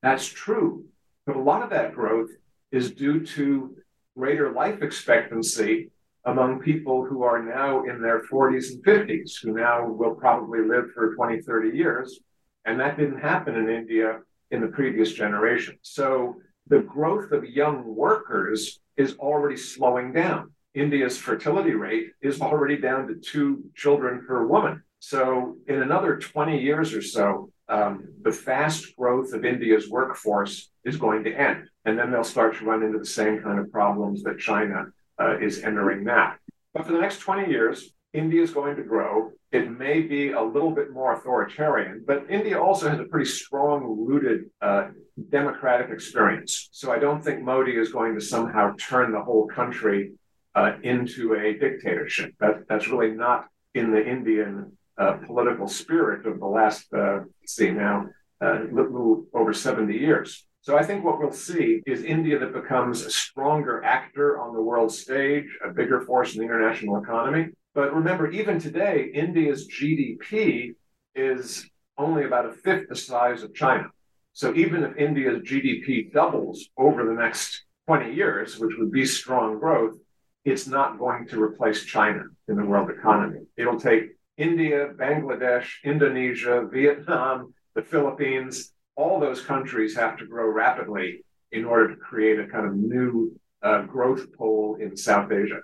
That's 0.03 0.27
true. 0.27 0.85
But 1.27 1.37
a 1.37 1.41
lot 1.41 1.63
of 1.63 1.71
that 1.71 1.95
growth 1.95 2.31
is 2.71 2.91
due 2.91 3.25
to 3.25 3.77
greater 4.17 4.53
life 4.53 4.83
expectancy 4.83 5.91
among 6.27 6.61
people 6.61 7.05
who 7.05 7.23
are 7.23 7.43
now 7.43 7.85
in 7.85 8.01
their 8.01 8.23
40s 8.23 8.71
and 8.71 8.85
50s, 8.85 9.43
who 9.43 9.53
now 9.53 9.87
will 9.87 10.15
probably 10.15 10.61
live 10.61 10.91
for 10.95 11.15
20, 11.15 11.43
30 11.43 11.77
years. 11.77 12.21
And 12.65 12.81
that 12.81 12.97
didn't 12.97 13.21
happen 13.21 13.57
in 13.57 13.69
India 13.69 14.21
in 14.51 14.61
the 14.61 14.69
previous 14.69 15.13
generation. 15.13 15.77
So 15.83 16.37
the 16.67 16.81
growth 16.81 17.33
of 17.33 17.45
young 17.45 17.85
workers 17.85 18.81
is 18.97 19.17
already 19.19 19.57
slowing 19.57 20.13
down. 20.13 20.53
India's 20.75 21.19
fertility 21.19 21.73
rate 21.73 22.13
is 22.23 22.41
already 22.41 22.77
down 22.77 23.07
to 23.09 23.15
two 23.15 23.65
children 23.77 24.25
per 24.27 24.47
woman. 24.47 24.83
So, 24.99 25.57
in 25.69 25.83
another 25.83 26.17
20 26.17 26.61
years 26.61 26.95
or 26.95 27.03
so, 27.03 27.51
um, 27.69 28.09
the 28.23 28.33
fast 28.33 28.97
growth 28.97 29.33
of 29.35 29.45
India's 29.45 29.89
workforce 29.89 30.71
is 30.85 30.97
going 30.97 31.25
to 31.25 31.33
end. 31.33 31.69
And 31.85 31.99
then 31.99 32.11
they'll 32.11 32.25
start 32.25 32.57
to 32.57 32.65
run 32.65 32.83
into 32.83 32.99
the 32.99 33.07
same 33.07 33.43
kind 33.43 33.59
of 33.59 33.71
problems 33.71 34.23
that 34.23 34.39
China 34.39 34.87
uh, 35.21 35.39
is 35.39 35.63
entering 35.63 36.05
that. 36.05 36.39
But 36.73 36.87
for 36.87 36.93
the 36.93 36.99
next 36.99 37.19
20 37.19 37.51
years, 37.51 37.93
India 38.13 38.43
is 38.43 38.53
going 38.53 38.77
to 38.77 38.83
grow. 38.83 39.33
It 39.53 39.71
may 39.71 40.01
be 40.01 40.33
a 40.33 40.43
little 40.43 40.71
bit 40.71 40.93
more 40.93 41.13
authoritarian, 41.13 42.05
but 42.07 42.27
India 42.29 42.61
also 42.61 42.89
has 42.89 42.99
a 43.01 43.05
pretty 43.05 43.29
strong 43.29 43.83
rooted 44.07 44.51
uh, 44.61 44.89
democratic 45.31 45.91
experience. 45.91 46.69
So 46.73 46.93
I 46.93 46.99
don't 46.99 47.23
think 47.23 47.43
Modi 47.43 47.77
is 47.77 47.93
going 47.93 48.15
to 48.15 48.21
somehow 48.21 48.75
turn 48.77 49.13
the 49.13 49.23
whole 49.23 49.47
country 49.47 50.13
uh, 50.55 50.75
into 50.83 51.35
a 51.35 51.59
dictatorship. 51.59 52.35
That, 52.41 52.67
that's 52.69 52.89
really 52.89 53.11
not 53.11 53.47
in 53.75 53.91
the 53.91 54.05
Indian 54.05 54.77
uh, 54.97 55.15
political 55.27 55.67
spirit 55.67 56.27
of 56.27 56.39
the 56.39 56.47
last, 56.47 56.93
uh, 56.93 57.21
see 57.47 57.71
now, 57.71 58.07
uh, 58.41 58.61
little 58.71 59.27
over 59.35 59.53
70 59.53 59.97
years. 59.97 60.47
So 60.65 60.79
I 60.79 60.83
think 60.83 61.05
what 61.05 61.19
we'll 61.19 61.31
see 61.31 61.83
is 61.85 62.05
India 62.05 62.39
that 62.39 62.55
becomes 62.55 63.03
a 63.03 63.11
stronger 63.11 63.85
actor 63.85 64.41
on 64.41 64.55
the 64.55 64.63
world 64.63 64.91
stage, 64.91 65.45
a 65.63 65.69
bigger 65.69 66.01
force 66.01 66.35
in 66.35 66.39
the 66.39 66.45
international 66.47 67.03
economy. 67.03 67.49
But 67.75 67.95
remember, 67.95 68.31
even 68.31 68.59
today, 68.59 69.11
India's 69.13 69.69
GDP 69.69 70.75
is 71.15 71.69
only 71.99 72.25
about 72.25 72.47
a 72.47 72.53
fifth 72.53 72.89
the 72.89 72.97
size 72.97 73.43
of 73.43 73.55
China. 73.55 73.89
So 74.33 74.55
even 74.55 74.85
if 74.85 74.97
India's 74.97 75.43
GDP 75.43 76.11
doubles 76.11 76.67
over 76.79 77.05
the 77.05 77.13
next 77.13 77.65
20 77.87 78.15
years, 78.15 78.59
which 78.59 78.75
would 78.79 78.91
be 78.91 79.05
strong 79.05 79.59
growth, 79.59 79.99
it's 80.47 80.67
not 80.67 80.99
going 80.99 81.29
to 81.29 81.43
replace 81.43 81.85
China 81.85 82.23
in 82.49 82.57
the 82.57 82.65
world 82.65 82.89
economy. 82.89 83.41
It'll 83.59 83.79
take 83.79 84.17
India, 84.39 84.89
Bangladesh, 84.97 85.67
Indonesia, 85.85 86.67
Vietnam, 86.73 87.53
the 87.75 87.83
Philippines, 87.83 88.73
all 88.97 89.21
those 89.21 89.43
countries 89.43 89.97
have 89.97 90.17
to 90.19 90.27
grow 90.27 90.49
rapidly 90.49 91.25
in 91.53 91.65
order 91.65 91.89
to 91.89 91.97
create 91.97 92.39
a 92.39 92.47
kind 92.47 92.67
of 92.67 92.75
new 92.75 93.39
uh, 93.63 93.83
growth 93.83 94.33
pole 94.37 94.77
in 94.81 94.97
South 94.97 95.33
Asia. 95.33 95.61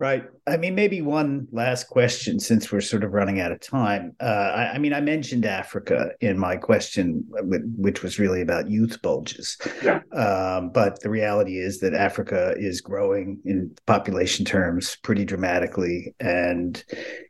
Right. 0.00 0.28
I 0.46 0.56
mean, 0.56 0.76
maybe 0.76 1.02
one 1.02 1.48
last 1.50 1.88
question 1.88 2.38
since 2.38 2.70
we're 2.70 2.80
sort 2.80 3.02
of 3.02 3.12
running 3.12 3.40
out 3.40 3.50
of 3.50 3.58
time. 3.58 4.14
Uh, 4.20 4.52
I, 4.54 4.74
I, 4.74 4.78
mean, 4.78 4.92
I 4.92 5.00
mentioned 5.00 5.44
Africa 5.44 6.12
in 6.20 6.38
my 6.38 6.56
question, 6.56 7.24
which 7.26 8.04
was 8.04 8.16
really 8.16 8.40
about 8.40 8.70
youth 8.70 9.02
bulges. 9.02 9.58
Yeah. 9.82 10.02
Um, 10.12 10.70
but 10.70 11.00
the 11.00 11.10
reality 11.10 11.58
is 11.58 11.80
that 11.80 11.94
Africa 11.94 12.54
is 12.56 12.80
growing 12.80 13.40
in 13.44 13.74
population 13.86 14.44
terms 14.44 14.96
pretty 15.02 15.24
dramatically. 15.24 16.14
And 16.20 16.82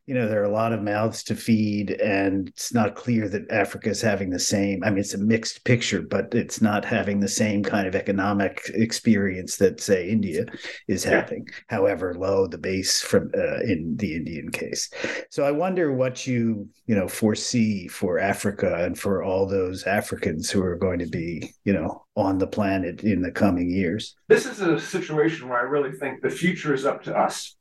you 0.08 0.14
know 0.14 0.26
there 0.26 0.40
are 0.40 0.46
a 0.46 0.50
lot 0.50 0.72
of 0.72 0.82
mouths 0.82 1.22
to 1.22 1.36
feed 1.36 1.90
and 2.00 2.48
it's 2.48 2.72
not 2.72 2.96
clear 2.96 3.28
that 3.28 3.48
africa 3.50 3.90
is 3.90 4.00
having 4.00 4.30
the 4.30 4.38
same 4.38 4.82
i 4.82 4.88
mean 4.88 5.00
it's 5.00 5.12
a 5.12 5.18
mixed 5.18 5.62
picture 5.64 6.00
but 6.00 6.34
it's 6.34 6.62
not 6.62 6.82
having 6.82 7.20
the 7.20 7.28
same 7.28 7.62
kind 7.62 7.86
of 7.86 7.94
economic 7.94 8.62
experience 8.72 9.56
that 9.56 9.80
say 9.80 10.08
india 10.08 10.46
is 10.88 11.04
having 11.04 11.46
yeah. 11.46 11.54
however 11.68 12.14
low 12.14 12.46
the 12.46 12.56
base 12.56 13.02
from 13.02 13.30
uh, 13.36 13.60
in 13.60 13.94
the 13.98 14.16
indian 14.16 14.50
case. 14.50 14.88
So 15.30 15.44
i 15.44 15.52
wonder 15.52 15.92
what 15.92 16.26
you 16.26 16.68
you 16.86 16.96
know 16.96 17.06
foresee 17.06 17.86
for 17.86 18.18
africa 18.18 18.84
and 18.84 18.98
for 18.98 19.22
all 19.22 19.46
those 19.46 19.84
africans 19.84 20.50
who 20.50 20.62
are 20.62 20.76
going 20.76 21.00
to 21.00 21.06
be 21.06 21.52
you 21.64 21.74
know 21.74 22.06
on 22.16 22.38
the 22.38 22.46
planet 22.46 23.04
in 23.04 23.22
the 23.22 23.30
coming 23.30 23.70
years. 23.70 24.16
This 24.26 24.46
is 24.46 24.60
a 24.60 24.80
situation 24.80 25.48
where 25.48 25.58
i 25.58 25.62
really 25.62 25.92
think 25.92 26.22
the 26.22 26.30
future 26.30 26.72
is 26.72 26.86
up 26.86 27.02
to 27.02 27.14
us 27.14 27.57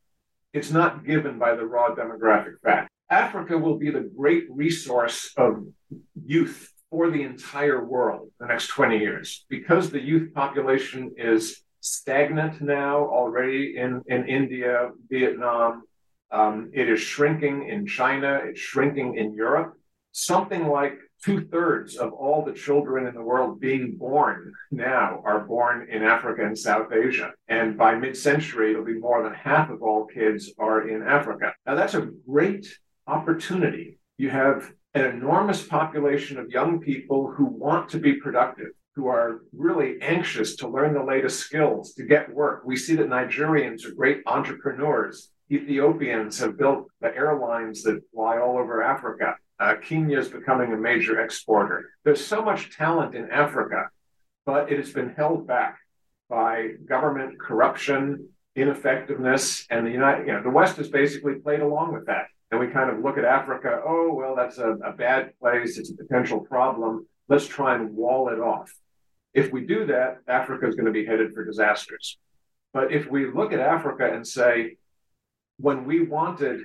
it's 0.57 0.71
not 0.71 1.05
given 1.05 1.37
by 1.37 1.53
the 1.55 1.65
raw 1.65 1.93
demographic 1.93 2.55
fact. 2.63 2.89
Africa 3.11 3.55
will 3.57 3.77
be 3.77 3.91
the 3.91 4.09
great 4.17 4.45
resource 4.49 5.31
of 5.37 5.63
youth 6.25 6.73
for 6.89 7.11
the 7.11 7.21
entire 7.21 7.85
world 7.85 8.31
the 8.39 8.47
next 8.47 8.67
20 8.67 8.97
years 8.97 9.45
because 9.49 9.91
the 9.91 10.01
youth 10.01 10.33
population 10.33 11.13
is 11.15 11.61
stagnant 11.81 12.59
now 12.59 12.95
already 13.19 13.77
in, 13.77 14.01
in 14.07 14.27
India, 14.27 14.89
Vietnam. 15.09 15.83
Um, 16.31 16.71
it 16.73 16.89
is 16.89 16.99
shrinking 16.99 17.69
in 17.69 17.85
China, 17.85 18.41
it's 18.43 18.59
shrinking 18.59 19.15
in 19.15 19.35
Europe. 19.35 19.77
Something 20.11 20.67
like 20.67 20.97
two 21.23 21.45
thirds 21.45 21.95
of 21.95 22.13
all 22.13 22.43
the 22.43 22.53
children 22.53 23.07
in 23.07 23.13
the 23.13 23.21
world 23.21 23.59
being 23.59 23.95
born 23.97 24.53
now 24.71 25.21
are 25.25 25.41
born 25.41 25.87
in 25.89 26.03
Africa 26.03 26.45
and 26.45 26.57
South 26.57 26.91
Asia. 26.91 27.31
And 27.47 27.77
by 27.77 27.95
mid 27.95 28.15
century, 28.15 28.71
it'll 28.71 28.85
be 28.85 28.99
more 28.99 29.23
than 29.23 29.33
half 29.33 29.69
of 29.69 29.81
all 29.81 30.05
kids 30.05 30.51
are 30.59 30.87
in 30.87 31.01
Africa. 31.03 31.53
Now, 31.65 31.75
that's 31.75 31.95
a 31.95 32.09
great 32.27 32.67
opportunity. 33.07 33.99
You 34.17 34.29
have 34.29 34.71
an 34.93 35.05
enormous 35.05 35.63
population 35.63 36.37
of 36.39 36.49
young 36.49 36.79
people 36.79 37.31
who 37.31 37.45
want 37.45 37.89
to 37.89 37.99
be 37.99 38.13
productive. 38.13 38.69
Who 38.95 39.07
are 39.09 39.41
really 39.55 40.01
anxious 40.01 40.55
to 40.55 40.67
learn 40.67 40.95
the 40.95 41.03
latest 41.03 41.39
skills, 41.39 41.93
to 41.93 42.03
get 42.03 42.33
work. 42.33 42.63
We 42.65 42.75
see 42.75 42.95
that 42.95 43.09
Nigerians 43.09 43.85
are 43.85 43.93
great 43.93 44.23
entrepreneurs. 44.25 45.29
Ethiopians 45.51 46.39
have 46.39 46.57
built 46.57 46.87
the 46.99 47.15
airlines 47.15 47.83
that 47.83 48.01
fly 48.11 48.39
all 48.39 48.57
over 48.57 48.81
Africa. 48.81 49.35
Uh, 49.59 49.75
Kenya 49.81 50.19
is 50.19 50.29
becoming 50.29 50.73
a 50.73 50.77
major 50.77 51.19
exporter. 51.19 51.91
There's 52.03 52.25
so 52.25 52.43
much 52.43 52.75
talent 52.75 53.15
in 53.15 53.31
Africa, 53.31 53.89
but 54.45 54.71
it 54.71 54.77
has 54.77 54.91
been 54.91 55.09
held 55.09 55.47
back 55.47 55.79
by 56.29 56.71
government 56.85 57.39
corruption, 57.39 58.29
ineffectiveness, 58.55 59.65
and 59.69 59.85
the 59.85 59.91
United, 59.91 60.27
you 60.27 60.33
know, 60.33 60.43
the 60.43 60.49
West 60.49 60.77
has 60.77 60.89
basically 60.89 61.35
played 61.35 61.61
along 61.61 61.93
with 61.93 62.05
that. 62.05 62.27
And 62.51 62.59
we 62.59 62.67
kind 62.67 62.89
of 62.89 62.99
look 62.99 63.17
at 63.17 63.25
Africa, 63.25 63.81
oh, 63.85 64.13
well, 64.13 64.35
that's 64.35 64.57
a, 64.57 64.71
a 64.83 64.93
bad 64.93 65.37
place. 65.39 65.77
It's 65.77 65.91
a 65.91 65.95
potential 65.95 66.39
problem. 66.39 67.07
Let's 67.27 67.47
try 67.47 67.75
and 67.75 67.95
wall 67.95 68.29
it 68.29 68.39
off. 68.39 68.71
If 69.33 69.51
we 69.51 69.65
do 69.65 69.85
that, 69.87 70.19
Africa 70.27 70.67
is 70.67 70.75
going 70.75 70.85
to 70.85 70.91
be 70.91 71.05
headed 71.05 71.33
for 71.33 71.43
disasters. 71.43 72.17
But 72.73 72.91
if 72.91 73.09
we 73.09 73.29
look 73.29 73.53
at 73.53 73.59
Africa 73.59 74.11
and 74.13 74.25
say, 74.25 74.77
when 75.57 75.85
we 75.85 76.03
wanted 76.03 76.61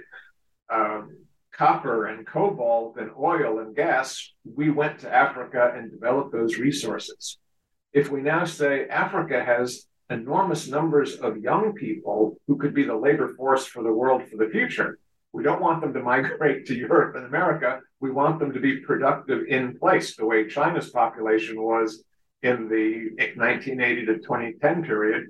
um, 0.73 1.17
copper 1.53 2.07
and 2.07 2.27
cobalt 2.27 2.97
and 2.97 3.11
oil 3.19 3.59
and 3.59 3.77
gas, 3.77 4.33
we 4.45 4.71
went 4.71 4.99
to 5.01 5.15
Africa 5.15 5.73
and 5.77 5.91
developed 5.91 6.33
those 6.33 6.59
resources. 6.59 7.39
If 7.93 8.11
we 8.11 8.23
now 8.23 8.45
say 8.45 8.87
Africa 8.89 9.45
has 9.45 9.87
enormous 10.09 10.69
numbers 10.69 11.17
of 11.17 11.39
young 11.39 11.75
people 11.75 12.37
who 12.47 12.57
could 12.57 12.75
be 12.75 12.85
the 12.85 12.97
labor 12.97 13.35
force 13.35 13.67
for 13.67 13.83
the 13.83 13.93
world 13.93 14.23
for 14.29 14.37
the 14.37 14.51
future, 14.51 14.99
we 15.33 15.43
don't 15.43 15.63
want 15.63 15.81
them 15.81 15.95
to 15.95 16.01
migrate 16.01 16.67
to 16.67 16.75
Europe 16.75 17.17
and 17.17 17.27
America. 17.27 17.81
We 18.01 18.11
want 18.11 18.39
them 18.39 18.53
to 18.53 18.61
be 18.61 18.81
productive 18.81 19.47
in 19.49 19.79
place, 19.79 20.17
the 20.17 20.27
way 20.27 20.49
China's 20.49 20.91
population 20.91 21.61
was 21.61 22.05
in 22.43 22.69
the 22.69 23.11
1980 23.37 24.07
to 24.07 24.19
2010 24.19 24.85
period. 24.85 25.29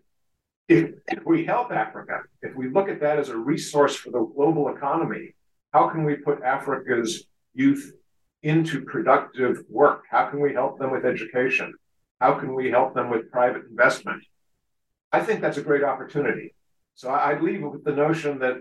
If, 0.68 0.90
if 1.08 1.24
we 1.26 1.44
help 1.44 1.70
Africa, 1.70 2.22
if 2.40 2.54
we 2.56 2.68
look 2.68 2.88
at 2.88 3.00
that 3.00 3.18
as 3.18 3.28
a 3.28 3.37
resource 3.37 3.94
for 3.94 4.11
the 4.11 4.24
global 4.24 4.74
economy, 4.74 5.35
how 5.72 5.88
can 5.88 6.04
we 6.04 6.16
put 6.16 6.42
Africa's 6.42 7.24
youth 7.54 7.92
into 8.42 8.82
productive 8.85 9.64
work? 9.68 10.04
How 10.11 10.26
can 10.26 10.40
we 10.40 10.52
help 10.52 10.78
them 10.78 10.90
with 10.90 11.04
education? 11.04 11.74
How 12.20 12.35
can 12.35 12.54
we 12.54 12.70
help 12.70 12.94
them 12.94 13.11
with 13.11 13.30
private 13.30 13.64
investment? 13.70 14.22
I 15.11 15.20
think 15.20 15.40
that's 15.40 15.58
a 15.58 15.62
great 15.62 15.85
opportunity. 15.85 16.54
So 16.94 17.08
I 17.08 17.38
leave 17.40 17.62
with 17.62 17.85
the 17.85 17.94
notion 17.94 18.38
that 18.40 18.56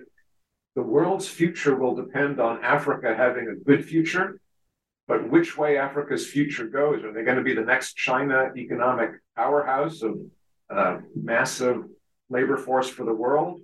the 0.76 0.82
world's 0.82 1.28
future 1.28 1.76
will 1.76 1.96
depend 1.96 2.40
on 2.40 2.64
Africa 2.64 3.14
having 3.16 3.50
a 3.50 3.56
good 3.56 3.86
future. 3.86 4.40
But 5.08 5.30
which 5.30 5.58
way 5.58 5.78
Africa's 5.78 6.26
future 6.26 6.68
goes, 6.68 7.04
are 7.04 7.12
they 7.12 7.24
going 7.24 7.38
to 7.38 7.44
be 7.44 7.54
the 7.54 7.62
next 7.62 7.96
China 7.96 8.52
economic 8.56 9.12
powerhouse 9.36 10.02
of 10.02 10.18
a 10.70 11.00
massive 11.16 11.84
labor 12.30 12.56
force 12.56 12.90
for 12.90 13.04
the 13.04 13.14
world? 13.14 13.60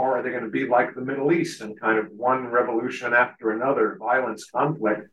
Or 0.00 0.16
are 0.16 0.22
they 0.22 0.30
going 0.30 0.44
to 0.44 0.48
be 0.48 0.66
like 0.66 0.94
the 0.94 1.02
Middle 1.02 1.30
East 1.30 1.60
and 1.60 1.78
kind 1.78 1.98
of 1.98 2.06
one 2.12 2.46
revolution 2.46 3.12
after 3.12 3.50
another, 3.50 3.98
violence, 4.00 4.46
conflict? 4.50 5.10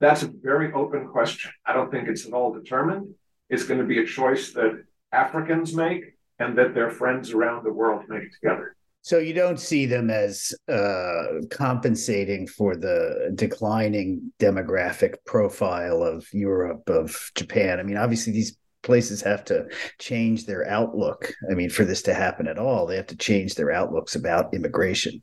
That's 0.00 0.22
a 0.22 0.28
very 0.28 0.72
open 0.72 1.08
question. 1.08 1.50
I 1.66 1.74
don't 1.74 1.90
think 1.90 2.08
it's 2.08 2.24
at 2.26 2.32
all 2.32 2.50
determined. 2.50 3.14
It's 3.50 3.64
going 3.64 3.80
to 3.80 3.86
be 3.86 3.98
a 3.98 4.06
choice 4.06 4.52
that 4.52 4.82
Africans 5.12 5.74
make 5.74 6.16
and 6.38 6.56
that 6.56 6.72
their 6.72 6.90
friends 6.90 7.32
around 7.32 7.64
the 7.64 7.72
world 7.80 8.04
make 8.08 8.32
together. 8.32 8.76
So 9.02 9.18
you 9.18 9.34
don't 9.34 9.60
see 9.60 9.84
them 9.84 10.08
as 10.08 10.54
uh, 10.72 11.44
compensating 11.50 12.46
for 12.46 12.76
the 12.76 13.32
declining 13.34 14.32
demographic 14.38 15.16
profile 15.26 16.02
of 16.02 16.26
Europe, 16.32 16.88
of 16.88 17.30
Japan. 17.34 17.78
I 17.78 17.82
mean, 17.82 17.98
obviously 17.98 18.32
these 18.32 18.56
places 18.82 19.20
have 19.22 19.44
to 19.44 19.66
change 19.98 20.46
their 20.46 20.68
outlook. 20.68 21.32
I 21.50 21.54
mean, 21.54 21.70
for 21.70 21.84
this 21.84 22.02
to 22.02 22.14
happen 22.14 22.46
at 22.46 22.58
all, 22.58 22.86
they 22.86 22.96
have 22.96 23.06
to 23.08 23.16
change 23.16 23.54
their 23.54 23.70
outlooks 23.70 24.14
about 24.14 24.54
immigration, 24.54 25.22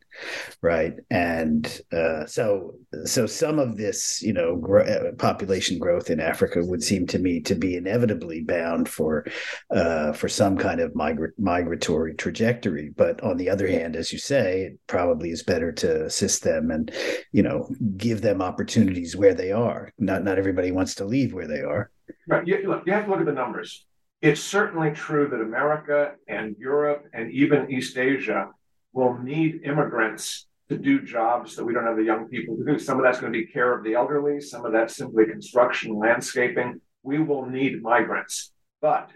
right? 0.62 0.94
And 1.10 1.82
uh, 1.92 2.26
so, 2.26 2.76
so 3.06 3.26
some 3.26 3.60
of 3.60 3.78
this, 3.78 4.22
you 4.22 4.34
know, 4.34 4.56
gro- 4.56 4.86
uh, 4.86 5.12
population 5.14 5.80
growth 5.80 6.10
in 6.10 6.20
Africa 6.20 6.64
would 6.64 6.84
seem 6.84 7.08
to 7.08 7.20
me 7.20 7.40
to 7.42 7.56
be 7.56 7.76
inevitably 7.76 8.42
bound 8.42 8.90
for 8.90 9.26
uh, 9.72 10.14
for 10.14 10.30
some 10.30 10.58
kind 10.58 10.80
of 10.80 10.94
migra- 10.94 11.38
migratory 11.38 12.16
trajectory. 12.16 12.92
But 12.96 13.22
on 13.24 13.38
the 13.38 13.50
other 13.50 13.68
hand, 13.68 13.96
as 13.96 14.12
you 14.12 14.20
say, 14.20 14.62
it 14.62 14.80
probably 14.88 15.32
is 15.32 15.44
better 15.44 15.72
to 15.74 16.06
assist 16.06 16.44
them 16.44 16.72
and, 16.72 16.92
you 17.32 17.44
know, 17.44 17.70
give 17.98 18.22
them 18.22 18.42
opportunities 18.42 19.16
where 19.16 19.34
they 19.34 19.52
are. 19.52 19.92
Not 19.98 20.24
not 20.24 20.38
everybody 20.38 20.72
wants 20.72 20.96
to 20.96 21.06
leave 21.06 21.34
where 21.34 21.48
they 21.48 21.62
are. 21.62 21.92
Right. 22.28 22.46
You, 22.46 22.68
look, 22.68 22.84
you 22.86 22.94
have 22.94 23.06
to 23.06 23.12
look 23.12 23.22
at 23.22 23.26
the 23.26 23.32
numbers. 23.32 23.86
It's 24.22 24.42
certainly 24.42 24.92
true 24.92 25.30
that 25.30 25.40
America 25.40 26.14
and 26.28 26.56
Europe 26.60 27.06
and 27.14 27.32
even 27.32 27.72
East 27.72 27.98
Asia 27.98 28.50
will 28.92 29.18
need 29.18 29.62
immigrants 29.64 30.48
to 30.70 30.78
do 30.78 31.02
jobs 31.02 31.56
that 31.56 31.64
we 31.64 31.74
don't 31.74 31.86
have 31.86 31.96
the 31.96 32.04
young 32.04 32.28
people 32.28 32.58
to 32.58 32.66
do. 32.66 32.80
Some 32.80 32.98
of 32.98 33.04
that's 33.04 33.22
going 33.22 33.32
to 33.32 33.40
be 33.40 33.46
care 33.46 33.78
of 33.78 33.84
the 33.84 33.94
elderly, 33.94 34.42
some 34.42 34.66
of 34.66 34.74
that's 34.74 34.98
simply 34.98 35.26
construction, 35.26 35.98
landscaping. 35.98 36.82
We 37.04 37.20
will 37.20 37.46
need 37.46 37.82
migrants. 37.82 38.52
But 38.82 39.10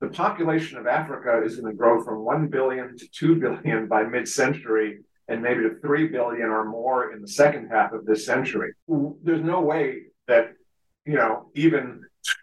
the 0.00 0.08
population 0.08 0.78
of 0.78 0.86
Africa 0.86 1.42
is 1.44 1.56
going 1.56 1.72
to 1.72 1.76
grow 1.76 2.04
from 2.04 2.24
1 2.24 2.48
billion 2.48 2.96
to 2.96 3.08
2 3.08 3.36
billion 3.36 3.88
by 3.88 4.04
mid 4.04 4.28
century 4.28 5.00
and 5.28 5.42
maybe 5.42 5.62
to 5.62 5.74
3 5.80 6.08
billion 6.08 6.48
or 6.48 6.64
more 6.64 7.12
in 7.12 7.20
the 7.20 7.28
second 7.28 7.68
half 7.70 7.92
of 7.92 8.04
this 8.04 8.24
century. 8.24 8.72
There's 8.86 9.42
no 9.42 9.62
way 9.62 10.02
that, 10.28 10.52
you 11.04 11.14
know, 11.14 11.50
even 11.54 12.02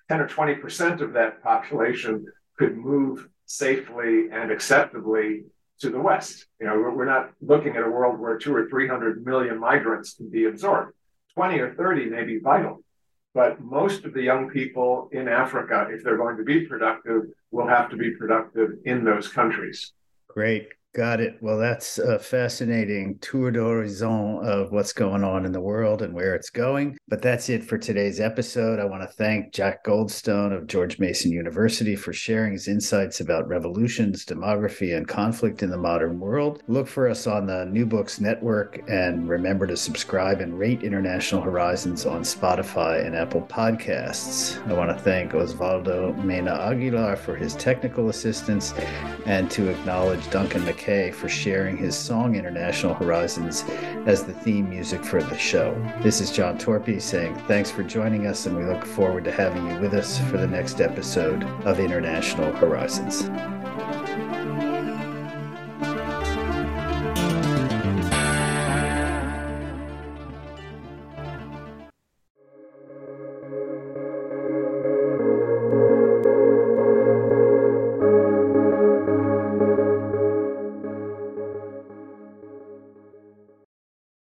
10 0.09 0.21
or 0.21 0.27
20% 0.27 1.01
of 1.01 1.13
that 1.13 1.41
population 1.43 2.25
could 2.57 2.77
move 2.77 3.27
safely 3.45 4.29
and 4.31 4.51
acceptably 4.51 5.43
to 5.79 5.89
the 5.89 5.99
West. 5.99 6.45
You 6.59 6.67
know, 6.67 6.75
we're 6.77 7.05
not 7.05 7.31
looking 7.41 7.75
at 7.75 7.83
a 7.83 7.89
world 7.89 8.19
where 8.19 8.37
two 8.37 8.55
or 8.55 8.69
300 8.69 9.25
million 9.25 9.59
migrants 9.59 10.13
can 10.13 10.29
be 10.29 10.45
absorbed. 10.45 10.93
20 11.33 11.59
or 11.59 11.73
30 11.73 12.05
may 12.05 12.23
be 12.23 12.39
vital. 12.39 12.83
But 13.33 13.59
most 13.59 14.05
of 14.05 14.13
the 14.13 14.21
young 14.21 14.49
people 14.49 15.09
in 15.11 15.27
Africa, 15.27 15.87
if 15.89 16.03
they're 16.03 16.17
going 16.17 16.37
to 16.37 16.43
be 16.43 16.61
productive, 16.67 17.23
will 17.51 17.67
have 17.67 17.89
to 17.89 17.97
be 17.97 18.11
productive 18.11 18.77
in 18.85 19.03
those 19.03 19.27
countries. 19.27 19.91
Great. 20.27 20.69
Got 20.93 21.21
it. 21.21 21.37
Well, 21.41 21.57
that's 21.57 21.97
a 21.97 22.19
fascinating 22.19 23.17
tour 23.17 23.49
d'horizon 23.49 24.41
of 24.43 24.71
what's 24.71 24.93
going 24.93 25.23
on 25.23 25.43
in 25.43 25.51
the 25.51 25.59
world 25.59 26.03
and 26.03 26.13
where 26.13 26.35
it's 26.35 26.51
going. 26.51 26.99
But 27.07 27.23
that's 27.23 27.49
it 27.49 27.63
for 27.63 27.79
today's 27.79 28.19
episode. 28.19 28.79
I 28.79 28.85
want 28.85 29.01
to 29.01 29.07
thank 29.07 29.51
Jack 29.51 29.83
Goldstone 29.83 30.55
of 30.55 30.67
George 30.67 30.99
Mason 30.99 31.31
University 31.31 31.95
for 31.95 32.13
sharing 32.13 32.53
his 32.53 32.67
insights 32.67 33.21
about 33.21 33.47
revolutions, 33.47 34.23
demography, 34.23 34.95
and 34.95 35.07
conflict 35.07 35.63
in 35.63 35.71
the 35.71 35.79
modern 35.79 36.19
world. 36.19 36.61
Look 36.67 36.87
for 36.87 37.09
us 37.09 37.25
on 37.25 37.47
the 37.47 37.65
New 37.65 37.87
Books 37.87 38.19
Network 38.19 38.87
and 38.87 39.27
remember 39.27 39.65
to 39.65 39.75
subscribe 39.75 40.41
and 40.41 40.59
rate 40.59 40.83
International 40.83 41.41
Horizons 41.41 42.05
on 42.05 42.21
Spotify 42.21 43.03
and 43.03 43.15
Apple 43.15 43.41
Podcasts. 43.41 44.63
I 44.69 44.73
want 44.73 44.95
to 44.95 45.03
thank 45.03 45.31
Osvaldo 45.31 46.23
Mena 46.23 46.51
Aguilar 46.51 47.15
for 47.15 47.35
his 47.35 47.55
technical 47.55 48.09
assistance 48.09 48.75
and 49.25 49.49
to 49.49 49.69
acknowledge 49.69 50.29
Duncan 50.29 50.63
For 50.83 51.29
sharing 51.29 51.77
his 51.77 51.97
song 51.97 52.35
International 52.35 52.93
Horizons 52.93 53.63
as 54.05 54.25
the 54.25 54.33
theme 54.33 54.69
music 54.69 55.01
for 55.05 55.23
the 55.23 55.37
show. 55.37 55.73
This 56.01 56.19
is 56.19 56.29
John 56.29 56.57
Torpey 56.57 57.01
saying 57.01 57.35
thanks 57.47 57.71
for 57.71 57.83
joining 57.83 58.27
us, 58.27 58.47
and 58.47 58.57
we 58.57 58.65
look 58.65 58.83
forward 58.83 59.23
to 59.23 59.31
having 59.31 59.65
you 59.65 59.79
with 59.79 59.93
us 59.93 60.19
for 60.29 60.35
the 60.35 60.47
next 60.47 60.81
episode 60.81 61.45
of 61.65 61.79
International 61.79 62.51
Horizons. 62.51 63.29